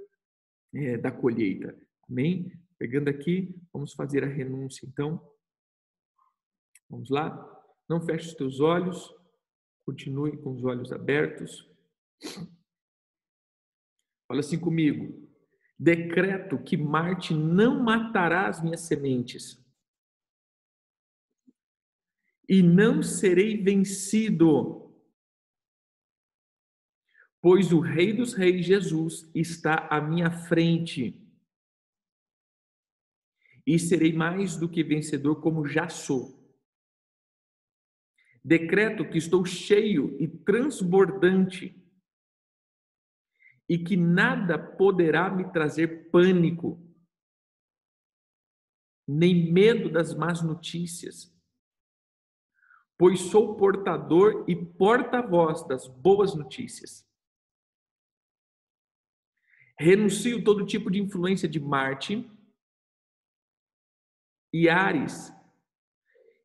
é, 0.74 0.96
da 0.96 1.10
colheita. 1.10 1.76
Amém? 2.08 2.50
Pegando 2.78 3.08
aqui, 3.08 3.54
vamos 3.72 3.92
fazer 3.92 4.24
a 4.24 4.28
renúncia 4.28 4.86
então. 4.86 5.20
Vamos 6.90 7.08
lá? 7.08 7.46
Não 7.88 8.00
feche 8.00 8.28
os 8.28 8.34
teus 8.34 8.60
olhos, 8.60 9.14
continue 9.86 10.36
com 10.36 10.52
os 10.52 10.64
olhos 10.64 10.92
abertos. 10.92 11.68
Fala 14.28 14.40
assim 14.40 14.58
comigo. 14.58 15.28
Decreto 15.78 16.62
que 16.62 16.76
Marte 16.76 17.32
não 17.32 17.82
matará 17.82 18.48
as 18.48 18.62
minhas 18.62 18.80
sementes. 18.80 19.58
E 22.48 22.62
não 22.62 23.02
serei 23.02 23.62
vencido 23.62 24.90
pois 27.40 27.72
o 27.72 27.80
Rei 27.80 28.12
dos 28.12 28.34
Reis, 28.34 28.66
Jesus, 28.66 29.30
está 29.34 29.88
à 29.90 30.00
minha 30.00 30.30
frente. 30.30 31.18
E 33.66 33.78
serei 33.78 34.12
mais 34.12 34.56
do 34.56 34.68
que 34.68 34.84
vencedor, 34.84 35.40
como 35.40 35.66
já 35.66 35.88
sou. 35.88 36.39
Decreto 38.50 39.08
que 39.08 39.16
estou 39.16 39.44
cheio 39.44 40.20
e 40.20 40.26
transbordante, 40.26 41.80
e 43.68 43.78
que 43.78 43.96
nada 43.96 44.58
poderá 44.58 45.30
me 45.30 45.52
trazer 45.52 46.10
pânico, 46.10 46.84
nem 49.06 49.52
medo 49.52 49.88
das 49.88 50.12
más 50.12 50.42
notícias, 50.42 51.32
pois 52.98 53.20
sou 53.20 53.56
portador 53.56 54.44
e 54.48 54.56
porta-voz 54.56 55.64
das 55.68 55.86
boas 55.86 56.34
notícias. 56.34 57.08
Renuncio 59.78 60.42
todo 60.42 60.66
tipo 60.66 60.90
de 60.90 60.98
influência 60.98 61.48
de 61.48 61.60
Marte 61.60 62.28
e 64.52 64.68
Ares 64.68 65.32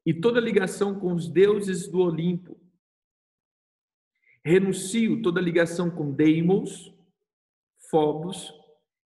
e 0.05 0.13
toda 0.13 0.39
ligação 0.39 0.99
com 0.99 1.13
os 1.13 1.27
deuses 1.27 1.87
do 1.87 1.99
Olimpo. 1.99 2.59
Renuncio 4.43 5.21
toda 5.21 5.41
ligação 5.41 5.89
com 5.89 6.13
Deimos, 6.13 6.93
Phobos 7.89 8.53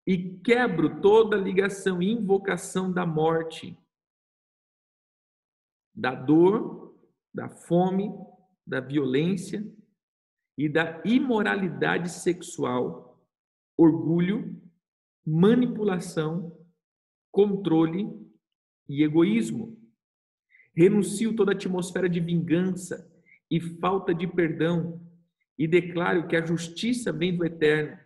e 0.05 0.39
quebro 0.39 1.01
toda 1.01 1.35
ligação 1.35 2.01
e 2.01 2.11
invocação 2.11 2.91
da 2.91 3.05
morte, 3.05 3.77
da 5.93 6.15
dor, 6.15 6.95
da 7.33 7.49
fome, 7.49 8.11
da 8.65 8.79
violência 8.79 9.65
e 10.57 10.67
da 10.67 11.01
imoralidade 11.05 12.09
sexual 12.09 13.07
orgulho, 13.77 14.59
manipulação, 15.23 16.57
controle 17.31 18.09
e 18.89 19.03
egoísmo. 19.03 19.76
Renuncio 20.77 21.35
toda 21.35 21.53
atmosfera 21.53 22.07
de 22.07 22.19
vingança 22.19 23.11
e 23.49 23.59
falta 23.59 24.13
de 24.13 24.27
perdão 24.27 25.01
e 25.57 25.67
declaro 25.67 26.27
que 26.27 26.35
a 26.35 26.45
justiça 26.45 27.11
vem 27.11 27.35
do 27.35 27.43
eterno. 27.43 27.97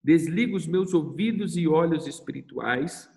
Desligo 0.00 0.56
os 0.56 0.64
meus 0.64 0.94
ouvidos 0.94 1.56
e 1.56 1.66
olhos 1.66 2.06
espirituais 2.06 3.10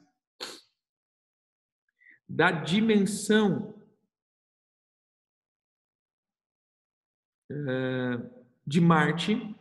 da 2.27 2.49
dimensão 2.49 3.79
de 8.65 8.81
Marte 8.81 9.55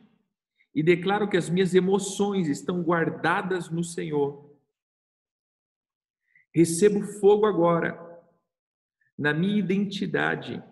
e 0.75 0.83
declaro 0.83 1.29
que 1.29 1.37
as 1.37 1.51
minhas 1.51 1.75
emoções 1.75 2.49
estão 2.49 2.83
guardadas 2.83 3.69
no 3.69 3.85
Senhor. 3.85 4.51
Recebo 6.55 7.03
fogo 7.21 7.45
agora 7.45 8.04
na 9.17 9.33
minha 9.33 9.59
identidade 9.59 10.63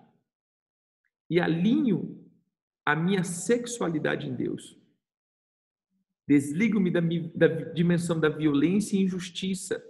e 1.30 1.40
alinho 1.40 2.22
a 2.84 2.96
minha 2.96 3.22
sexualidade 3.22 4.28
em 4.28 4.34
Deus. 4.34 4.78
Desligo-me 6.26 6.90
da, 6.90 7.00
da 7.34 7.46
dimensão 7.72 8.18
da 8.18 8.28
violência 8.28 8.96
e 8.96 9.02
injustiça. 9.02 9.82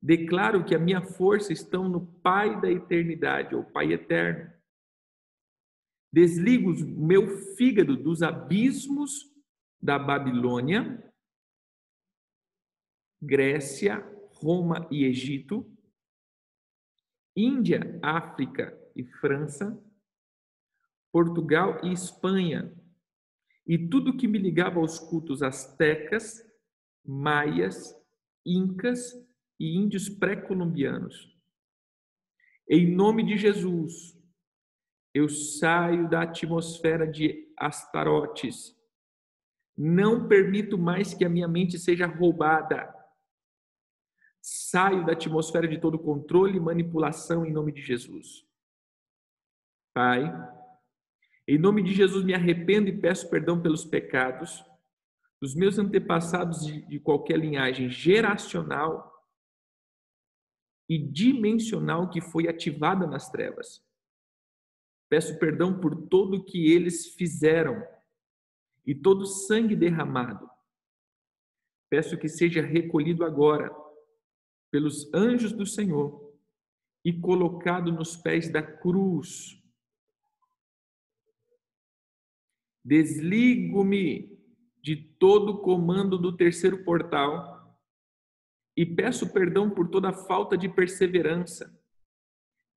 Declaro 0.00 0.64
que 0.64 0.74
a 0.74 0.78
minha 0.78 1.02
força 1.02 1.52
está 1.52 1.78
no 1.78 2.06
Pai 2.06 2.60
da 2.60 2.70
eternidade, 2.70 3.54
ou 3.54 3.64
Pai 3.64 3.92
eterno. 3.92 4.52
Desligo 6.12 6.70
o 6.70 7.06
meu 7.06 7.28
fígado 7.56 7.96
dos 7.96 8.22
abismos 8.22 9.34
da 9.82 9.98
Babilônia, 9.98 11.02
Grécia, 13.20 13.98
Roma 14.34 14.86
e 14.90 15.04
Egito, 15.04 15.70
Índia, 17.36 17.98
África 18.02 18.76
e 18.94 19.04
França, 19.04 19.78
Portugal 21.12 21.80
e 21.84 21.92
Espanha, 21.92 22.74
e 23.66 23.76
tudo 23.76 24.16
que 24.16 24.26
me 24.26 24.38
ligava 24.38 24.78
aos 24.78 24.98
cultos 24.98 25.42
astecas, 25.42 26.42
maias, 27.04 27.94
incas 28.44 29.12
e 29.58 29.76
índios 29.76 30.08
pré-colombianos. 30.08 31.36
Em 32.68 32.94
nome 32.94 33.24
de 33.24 33.36
Jesus, 33.36 34.16
eu 35.12 35.28
saio 35.28 36.08
da 36.08 36.22
atmosfera 36.22 37.06
de 37.06 37.52
Astarotes. 37.56 38.76
Não 39.76 40.28
permito 40.28 40.76
mais 40.78 41.14
que 41.14 41.24
a 41.24 41.28
minha 41.28 41.48
mente 41.48 41.78
seja 41.78 42.06
roubada. 42.06 42.94
Saio 44.48 45.04
da 45.04 45.12
atmosfera 45.12 45.66
de 45.66 45.80
todo 45.80 45.98
controle 45.98 46.56
e 46.56 46.60
manipulação 46.60 47.44
em 47.44 47.52
nome 47.52 47.72
de 47.72 47.82
Jesus. 47.82 48.46
Pai, 49.92 50.22
em 51.48 51.58
nome 51.58 51.82
de 51.82 51.92
Jesus 51.92 52.24
me 52.24 52.32
arrependo 52.32 52.88
e 52.88 52.96
peço 52.96 53.28
perdão 53.28 53.60
pelos 53.60 53.84
pecados 53.84 54.64
dos 55.42 55.56
meus 55.56 55.80
antepassados 55.80 56.64
de, 56.64 57.00
qualquer 57.00 57.40
linhagem 57.40 57.90
geracional 57.90 59.12
e 60.88 60.96
dimensional 60.96 62.08
que 62.08 62.20
foi 62.20 62.46
ativada 62.46 63.04
nas 63.04 63.28
trevas. 63.28 63.84
Peço 65.08 65.36
perdão 65.40 65.80
por 65.80 66.06
tudo 66.06 66.44
que 66.44 66.70
eles 66.70 67.08
fizeram 67.14 67.84
e 68.86 68.94
todo 68.94 69.22
o 69.22 69.26
sangue 69.26 69.74
derramado. 69.74 70.48
Peço 71.90 72.16
que 72.16 72.28
seja 72.28 72.62
recolhido 72.62 73.24
agora 73.24 73.85
pelos 74.70 75.12
anjos 75.14 75.52
do 75.52 75.66
Senhor 75.66 76.34
e 77.04 77.12
colocado 77.12 77.92
nos 77.92 78.16
pés 78.16 78.50
da 78.50 78.62
cruz. 78.62 79.62
Desligo-me 82.84 84.36
de 84.82 84.96
todo 84.96 85.50
o 85.50 85.62
comando 85.62 86.18
do 86.18 86.36
terceiro 86.36 86.84
portal 86.84 87.76
e 88.76 88.84
peço 88.84 89.32
perdão 89.32 89.70
por 89.70 89.88
toda 89.88 90.12
falta 90.12 90.56
de 90.56 90.68
perseverança, 90.68 91.76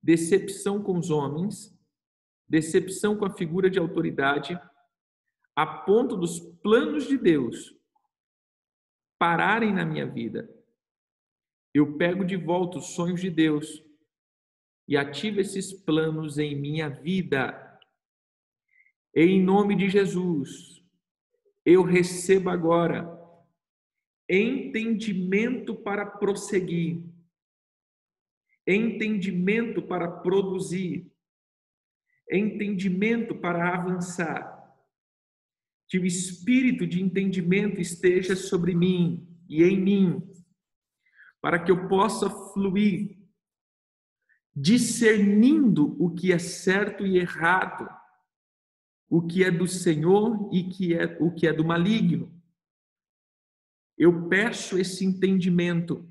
decepção 0.02 0.82
com 0.82 0.98
os 0.98 1.10
homens, 1.10 1.76
decepção 2.48 3.16
com 3.16 3.24
a 3.24 3.36
figura 3.36 3.70
de 3.70 3.78
autoridade, 3.78 4.60
a 5.54 5.66
ponto 5.66 6.16
dos 6.16 6.40
planos 6.62 7.06
de 7.06 7.18
Deus 7.18 7.72
pararem 9.18 9.72
na 9.72 9.84
minha 9.84 10.06
vida. 10.06 10.48
Eu 11.72 11.96
pego 11.96 12.24
de 12.24 12.36
volta 12.36 12.78
os 12.78 12.94
sonhos 12.94 13.20
de 13.20 13.30
Deus 13.30 13.82
e 14.88 14.96
ativa 14.96 15.40
esses 15.40 15.72
planos 15.72 16.36
em 16.36 16.56
minha 16.56 16.88
vida. 16.88 17.78
Em 19.14 19.40
nome 19.40 19.76
de 19.76 19.88
Jesus, 19.88 20.82
eu 21.64 21.82
recebo 21.82 22.50
agora 22.50 23.18
entendimento 24.28 25.74
para 25.74 26.06
prosseguir, 26.06 27.04
entendimento 28.66 29.82
para 29.82 30.10
produzir, 30.10 31.12
entendimento 32.30 33.34
para 33.34 33.74
avançar. 33.74 34.58
Que 35.88 35.98
o 35.98 36.06
espírito 36.06 36.86
de 36.86 37.02
entendimento 37.02 37.80
esteja 37.80 38.36
sobre 38.36 38.74
mim 38.74 39.28
e 39.48 39.64
em 39.64 39.80
mim, 39.80 40.29
para 41.40 41.58
que 41.62 41.70
eu 41.70 41.88
possa 41.88 42.28
fluir 42.28 43.18
discernindo 44.54 45.96
o 46.02 46.10
que 46.14 46.32
é 46.32 46.38
certo 46.38 47.06
e 47.06 47.18
errado, 47.18 47.88
o 49.08 49.26
que 49.26 49.42
é 49.44 49.50
do 49.50 49.66
Senhor 49.66 50.50
e 50.52 50.68
que 50.68 50.94
é 50.94 51.16
o 51.20 51.32
que 51.32 51.46
é 51.46 51.52
do 51.52 51.64
maligno. 51.64 52.32
Eu 53.96 54.28
peço 54.28 54.78
esse 54.78 55.04
entendimento 55.04 56.10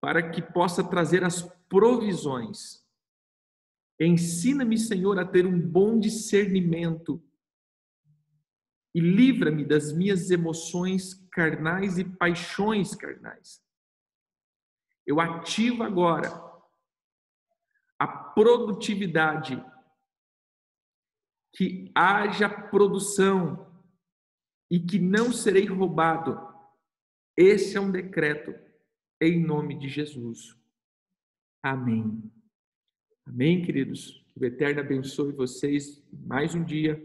para 0.00 0.30
que 0.30 0.42
possa 0.42 0.84
trazer 0.84 1.24
as 1.24 1.42
provisões. 1.68 2.84
Ensina-me, 3.98 4.76
Senhor, 4.76 5.18
a 5.18 5.24
ter 5.24 5.46
um 5.46 5.58
bom 5.58 5.98
discernimento 5.98 7.22
e 8.94 9.00
livra-me 9.00 9.64
das 9.64 9.92
minhas 9.92 10.30
emoções 10.30 11.14
carnais 11.32 11.98
e 11.98 12.04
paixões 12.04 12.94
carnais. 12.94 13.63
Eu 15.06 15.20
ativo 15.20 15.82
agora 15.82 16.42
a 17.98 18.06
produtividade, 18.06 19.62
que 21.54 21.90
haja 21.94 22.48
produção 22.48 23.72
e 24.70 24.80
que 24.80 24.98
não 24.98 25.32
serei 25.32 25.66
roubado. 25.66 26.38
Esse 27.36 27.76
é 27.76 27.80
um 27.80 27.90
decreto 27.90 28.54
em 29.20 29.44
nome 29.44 29.78
de 29.78 29.88
Jesus. 29.88 30.56
Amém. 31.62 32.30
Amém, 33.26 33.62
queridos. 33.62 34.24
Que 34.34 34.40
o 34.40 34.44
Eterno 34.44 34.80
abençoe 34.80 35.32
vocês 35.32 36.02
mais 36.12 36.54
um 36.54 36.64
dia. 36.64 37.00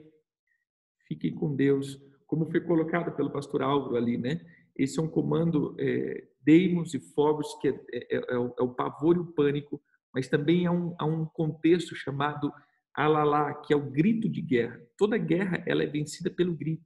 Fiquem 1.08 1.34
com 1.34 1.56
Deus. 1.56 2.02
Como 2.26 2.50
foi 2.50 2.60
colocado 2.60 3.16
pelo 3.16 3.32
pastor 3.32 3.62
Álvaro 3.62 3.96
ali, 3.96 4.18
né? 4.18 4.46
Esse 4.76 5.00
é 5.00 5.02
um 5.02 5.08
comando 5.08 5.76
é, 5.80 6.28
Deimos 6.42 6.94
e 6.94 7.00
Phobos, 7.00 7.54
que 7.62 7.68
é, 7.68 7.74
é, 7.92 8.34
é, 8.34 8.38
o, 8.38 8.54
é 8.60 8.74
pavor 8.76 9.16
e 9.16 9.20
o 9.20 9.26
pânico 9.26 9.82
mas 10.14 10.28
também 10.28 10.66
há 10.66 10.72
um, 10.72 10.96
um 11.02 11.26
contexto 11.26 11.96
chamado 11.96 12.52
alalá, 12.94 13.54
que 13.54 13.74
é 13.74 13.76
o 13.76 13.90
grito 13.90 14.28
de 14.28 14.42
guerra. 14.42 14.82
Toda 14.98 15.18
guerra 15.18 15.64
ela 15.66 15.84
é 15.84 15.88
vencida 15.88 16.30
pelo 16.30 16.56
grito. 16.56 16.86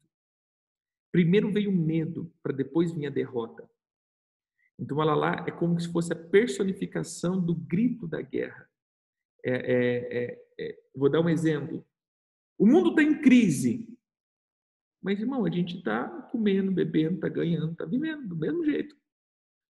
Primeiro 1.12 1.52
veio 1.52 1.70
o 1.70 1.76
medo, 1.76 2.34
para 2.42 2.54
depois 2.54 2.92
vir 2.92 3.08
a 3.08 3.12
derrota. 3.12 3.70
Então, 4.80 5.00
alalá 5.00 5.46
é 5.48 5.52
como 5.52 5.80
se 5.80 5.92
fosse 5.92 6.12
a 6.12 6.16
personificação 6.16 7.40
do 7.40 7.56
grito 7.56 8.08
da 8.08 8.22
guerra. 8.22 8.68
É, 9.46 9.52
é, 9.52 10.24
é, 10.24 10.46
é 10.60 10.80
vou 10.96 11.10
dar 11.10 11.22
um 11.22 11.30
exemplo. 11.30 11.86
O 12.58 12.66
mundo 12.66 12.90
está 12.90 13.04
em 13.04 13.22
crise, 13.22 13.88
mas, 15.02 15.20
irmão, 15.20 15.46
a 15.46 15.50
gente 15.50 15.78
está 15.78 16.08
comendo, 16.32 16.72
bebendo, 16.72 17.16
está 17.16 17.30
ganhando, 17.30 17.74
está 17.74 17.86
vivendo 17.86 18.28
do 18.28 18.36
mesmo 18.36 18.64
jeito. 18.64 18.96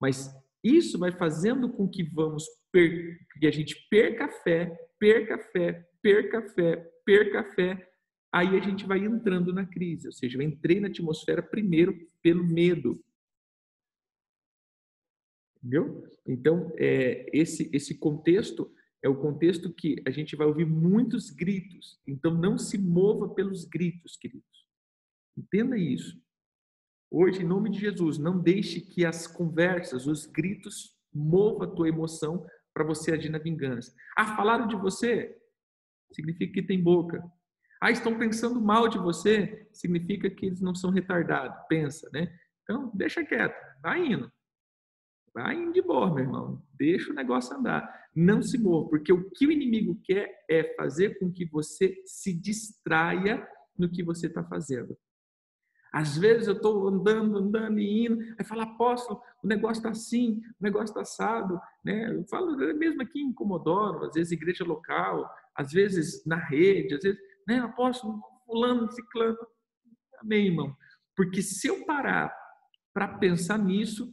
Mas 0.04 0.30
isso 0.62 0.98
vai 0.98 1.10
fazendo 1.10 1.66
com 1.72 1.88
que 1.88 2.02
vamos 2.02 2.44
per... 2.70 3.26
que 3.40 3.46
a 3.46 3.50
gente 3.50 3.74
perca 3.88 4.28
fé, 4.28 4.70
perca 4.98 5.38
fé, 5.38 5.88
perca 6.02 6.42
fé, 6.50 6.76
perca 7.06 7.42
fé. 7.54 7.90
Aí 8.30 8.54
a 8.54 8.60
gente 8.60 8.84
vai 8.84 8.98
entrando 8.98 9.50
na 9.50 9.64
crise, 9.64 10.06
ou 10.06 10.12
seja, 10.12 10.36
eu 10.36 10.42
entrei 10.42 10.78
na 10.78 10.88
atmosfera 10.88 11.42
primeiro 11.42 12.06
pelo 12.20 12.44
medo. 12.44 13.02
Entendeu? 15.56 16.06
Então, 16.26 16.70
é, 16.76 17.24
esse, 17.32 17.70
esse 17.72 17.96
contexto 17.96 18.70
é 19.02 19.08
o 19.08 19.18
contexto 19.18 19.72
que 19.72 20.02
a 20.06 20.10
gente 20.10 20.36
vai 20.36 20.46
ouvir 20.46 20.66
muitos 20.66 21.30
gritos. 21.30 21.98
Então, 22.06 22.34
não 22.34 22.58
se 22.58 22.76
mova 22.76 23.26
pelos 23.34 23.64
gritos, 23.64 24.18
queridos. 24.18 24.66
Entenda 25.34 25.78
isso. 25.78 26.22
Hoje, 27.16 27.42
em 27.42 27.46
nome 27.46 27.70
de 27.70 27.78
Jesus, 27.78 28.18
não 28.18 28.40
deixe 28.40 28.80
que 28.80 29.06
as 29.06 29.24
conversas, 29.24 30.08
os 30.08 30.26
gritos, 30.26 30.98
mova 31.14 31.64
a 31.64 31.70
tua 31.70 31.88
emoção 31.88 32.44
para 32.74 32.82
você 32.82 33.12
agir 33.12 33.28
na 33.28 33.38
vingança. 33.38 33.94
Ah, 34.16 34.34
falaram 34.34 34.66
de 34.66 34.74
você? 34.74 35.40
Significa 36.10 36.54
que 36.54 36.66
tem 36.66 36.82
boca. 36.82 37.22
Ah, 37.80 37.92
estão 37.92 38.18
pensando 38.18 38.60
mal 38.60 38.88
de 38.88 38.98
você? 38.98 39.68
Significa 39.72 40.28
que 40.28 40.46
eles 40.46 40.60
não 40.60 40.74
são 40.74 40.90
retardados. 40.90 41.56
Pensa, 41.68 42.10
né? 42.12 42.36
Então, 42.64 42.90
deixa 42.92 43.24
quieto. 43.24 43.54
Vai 43.80 44.04
indo. 44.04 44.28
Vai 45.32 45.54
indo 45.54 45.72
de 45.72 45.82
boa, 45.82 46.12
meu 46.12 46.24
irmão. 46.24 46.60
Deixa 46.72 47.12
o 47.12 47.14
negócio 47.14 47.56
andar. 47.56 48.08
Não 48.12 48.42
se 48.42 48.58
mova, 48.58 48.88
porque 48.88 49.12
o 49.12 49.30
que 49.30 49.46
o 49.46 49.52
inimigo 49.52 50.00
quer 50.02 50.44
é 50.50 50.74
fazer 50.74 51.16
com 51.20 51.30
que 51.30 51.44
você 51.44 51.94
se 52.04 52.32
distraia 52.32 53.46
no 53.78 53.88
que 53.88 54.02
você 54.02 54.26
está 54.26 54.42
fazendo. 54.42 54.98
Às 55.94 56.18
vezes 56.18 56.48
eu 56.48 56.54
estou 56.54 56.88
andando, 56.88 57.38
andando 57.38 57.78
e 57.78 58.04
indo, 58.04 58.18
aí 58.36 58.44
fala, 58.44 58.64
apóstolo, 58.64 59.22
o 59.40 59.46
negócio 59.46 59.78
está 59.78 59.90
assim, 59.90 60.42
o 60.60 60.64
negócio 60.64 60.86
está 60.86 61.02
assado. 61.02 61.60
Né? 61.84 62.12
Eu 62.12 62.24
falo 62.24 62.56
mesmo 62.74 63.00
aqui 63.00 63.20
em 63.20 63.32
Comodoro, 63.32 64.04
às 64.04 64.12
vezes 64.12 64.32
igreja 64.32 64.64
local, 64.64 65.30
às 65.54 65.70
vezes 65.70 66.26
na 66.26 66.34
rede, 66.34 66.96
às 66.96 67.02
vezes, 67.04 67.20
né, 67.46 67.60
apóstolo, 67.60 68.20
fulano, 68.44 68.90
ciclano. 68.90 69.38
Amém, 70.20 70.48
irmão. 70.48 70.76
Porque 71.14 71.40
se 71.40 71.68
eu 71.68 71.86
parar 71.86 72.36
para 72.92 73.06
pensar 73.06 73.56
nisso, 73.56 74.12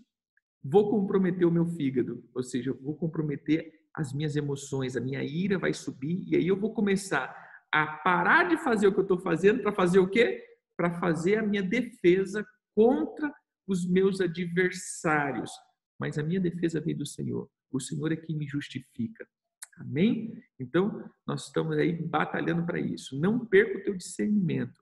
vou 0.63 0.87
comprometer 0.91 1.47
o 1.47 1.51
meu 1.51 1.65
fígado, 1.65 2.23
ou 2.35 2.43
seja, 2.43 2.77
vou 2.79 2.95
comprometer 2.95 3.73
as 3.91 4.13
minhas 4.13 4.35
emoções, 4.35 4.95
a 4.95 5.01
minha 5.01 5.23
ira 5.23 5.57
vai 5.57 5.73
subir, 5.73 6.25
e 6.27 6.35
aí 6.35 6.47
eu 6.47 6.59
vou 6.59 6.75
começar 6.75 7.35
a 7.71 7.87
parar 7.87 8.47
de 8.47 8.57
fazer 8.57 8.85
o 8.85 8.93
que 8.93 8.99
eu 8.99 9.03
estou 9.03 9.17
fazendo 9.17 9.63
para 9.63 9.73
fazer 9.73 9.97
o 9.97 10.07
quê? 10.07 10.50
Para 10.75 10.99
fazer 10.99 11.37
a 11.37 11.43
minha 11.43 11.63
defesa 11.63 12.45
contra 12.75 13.33
os 13.67 13.87
meus 13.87 14.19
adversários. 14.21 15.51
Mas 15.99 16.17
a 16.17 16.23
minha 16.23 16.39
defesa 16.39 16.81
vem 16.81 16.95
do 16.95 17.05
Senhor. 17.05 17.49
O 17.71 17.79
Senhor 17.79 18.11
é 18.11 18.15
quem 18.15 18.35
me 18.35 18.47
justifica. 18.47 19.27
Amém? 19.77 20.33
Então, 20.59 21.09
nós 21.25 21.45
estamos 21.45 21.77
aí 21.77 21.93
batalhando 21.93 22.65
para 22.65 22.79
isso. 22.79 23.19
Não 23.19 23.45
perca 23.45 23.79
o 23.79 23.83
teu 23.83 23.95
discernimento. 23.95 24.79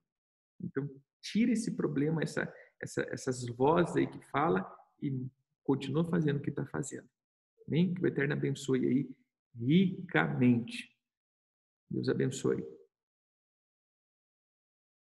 Então, 0.61 0.89
tira 1.21 1.51
esse 1.51 1.75
problema, 1.75 2.23
essa, 2.23 2.51
essa, 2.81 3.01
essas 3.09 3.45
vozes 3.47 3.95
aí 3.95 4.07
que 4.07 4.19
fala 4.29 4.65
e 5.01 5.27
continua 5.63 6.03
fazendo 6.05 6.37
o 6.37 6.41
que 6.41 6.49
está 6.49 6.65
fazendo. 6.65 7.07
Amém? 7.67 7.93
Que 7.93 8.01
o 8.01 8.07
Eterno 8.07 8.33
abençoe 8.33 8.85
aí 8.87 9.09
ricamente. 9.55 10.89
Deus 11.89 12.09
abençoe. 12.09 12.63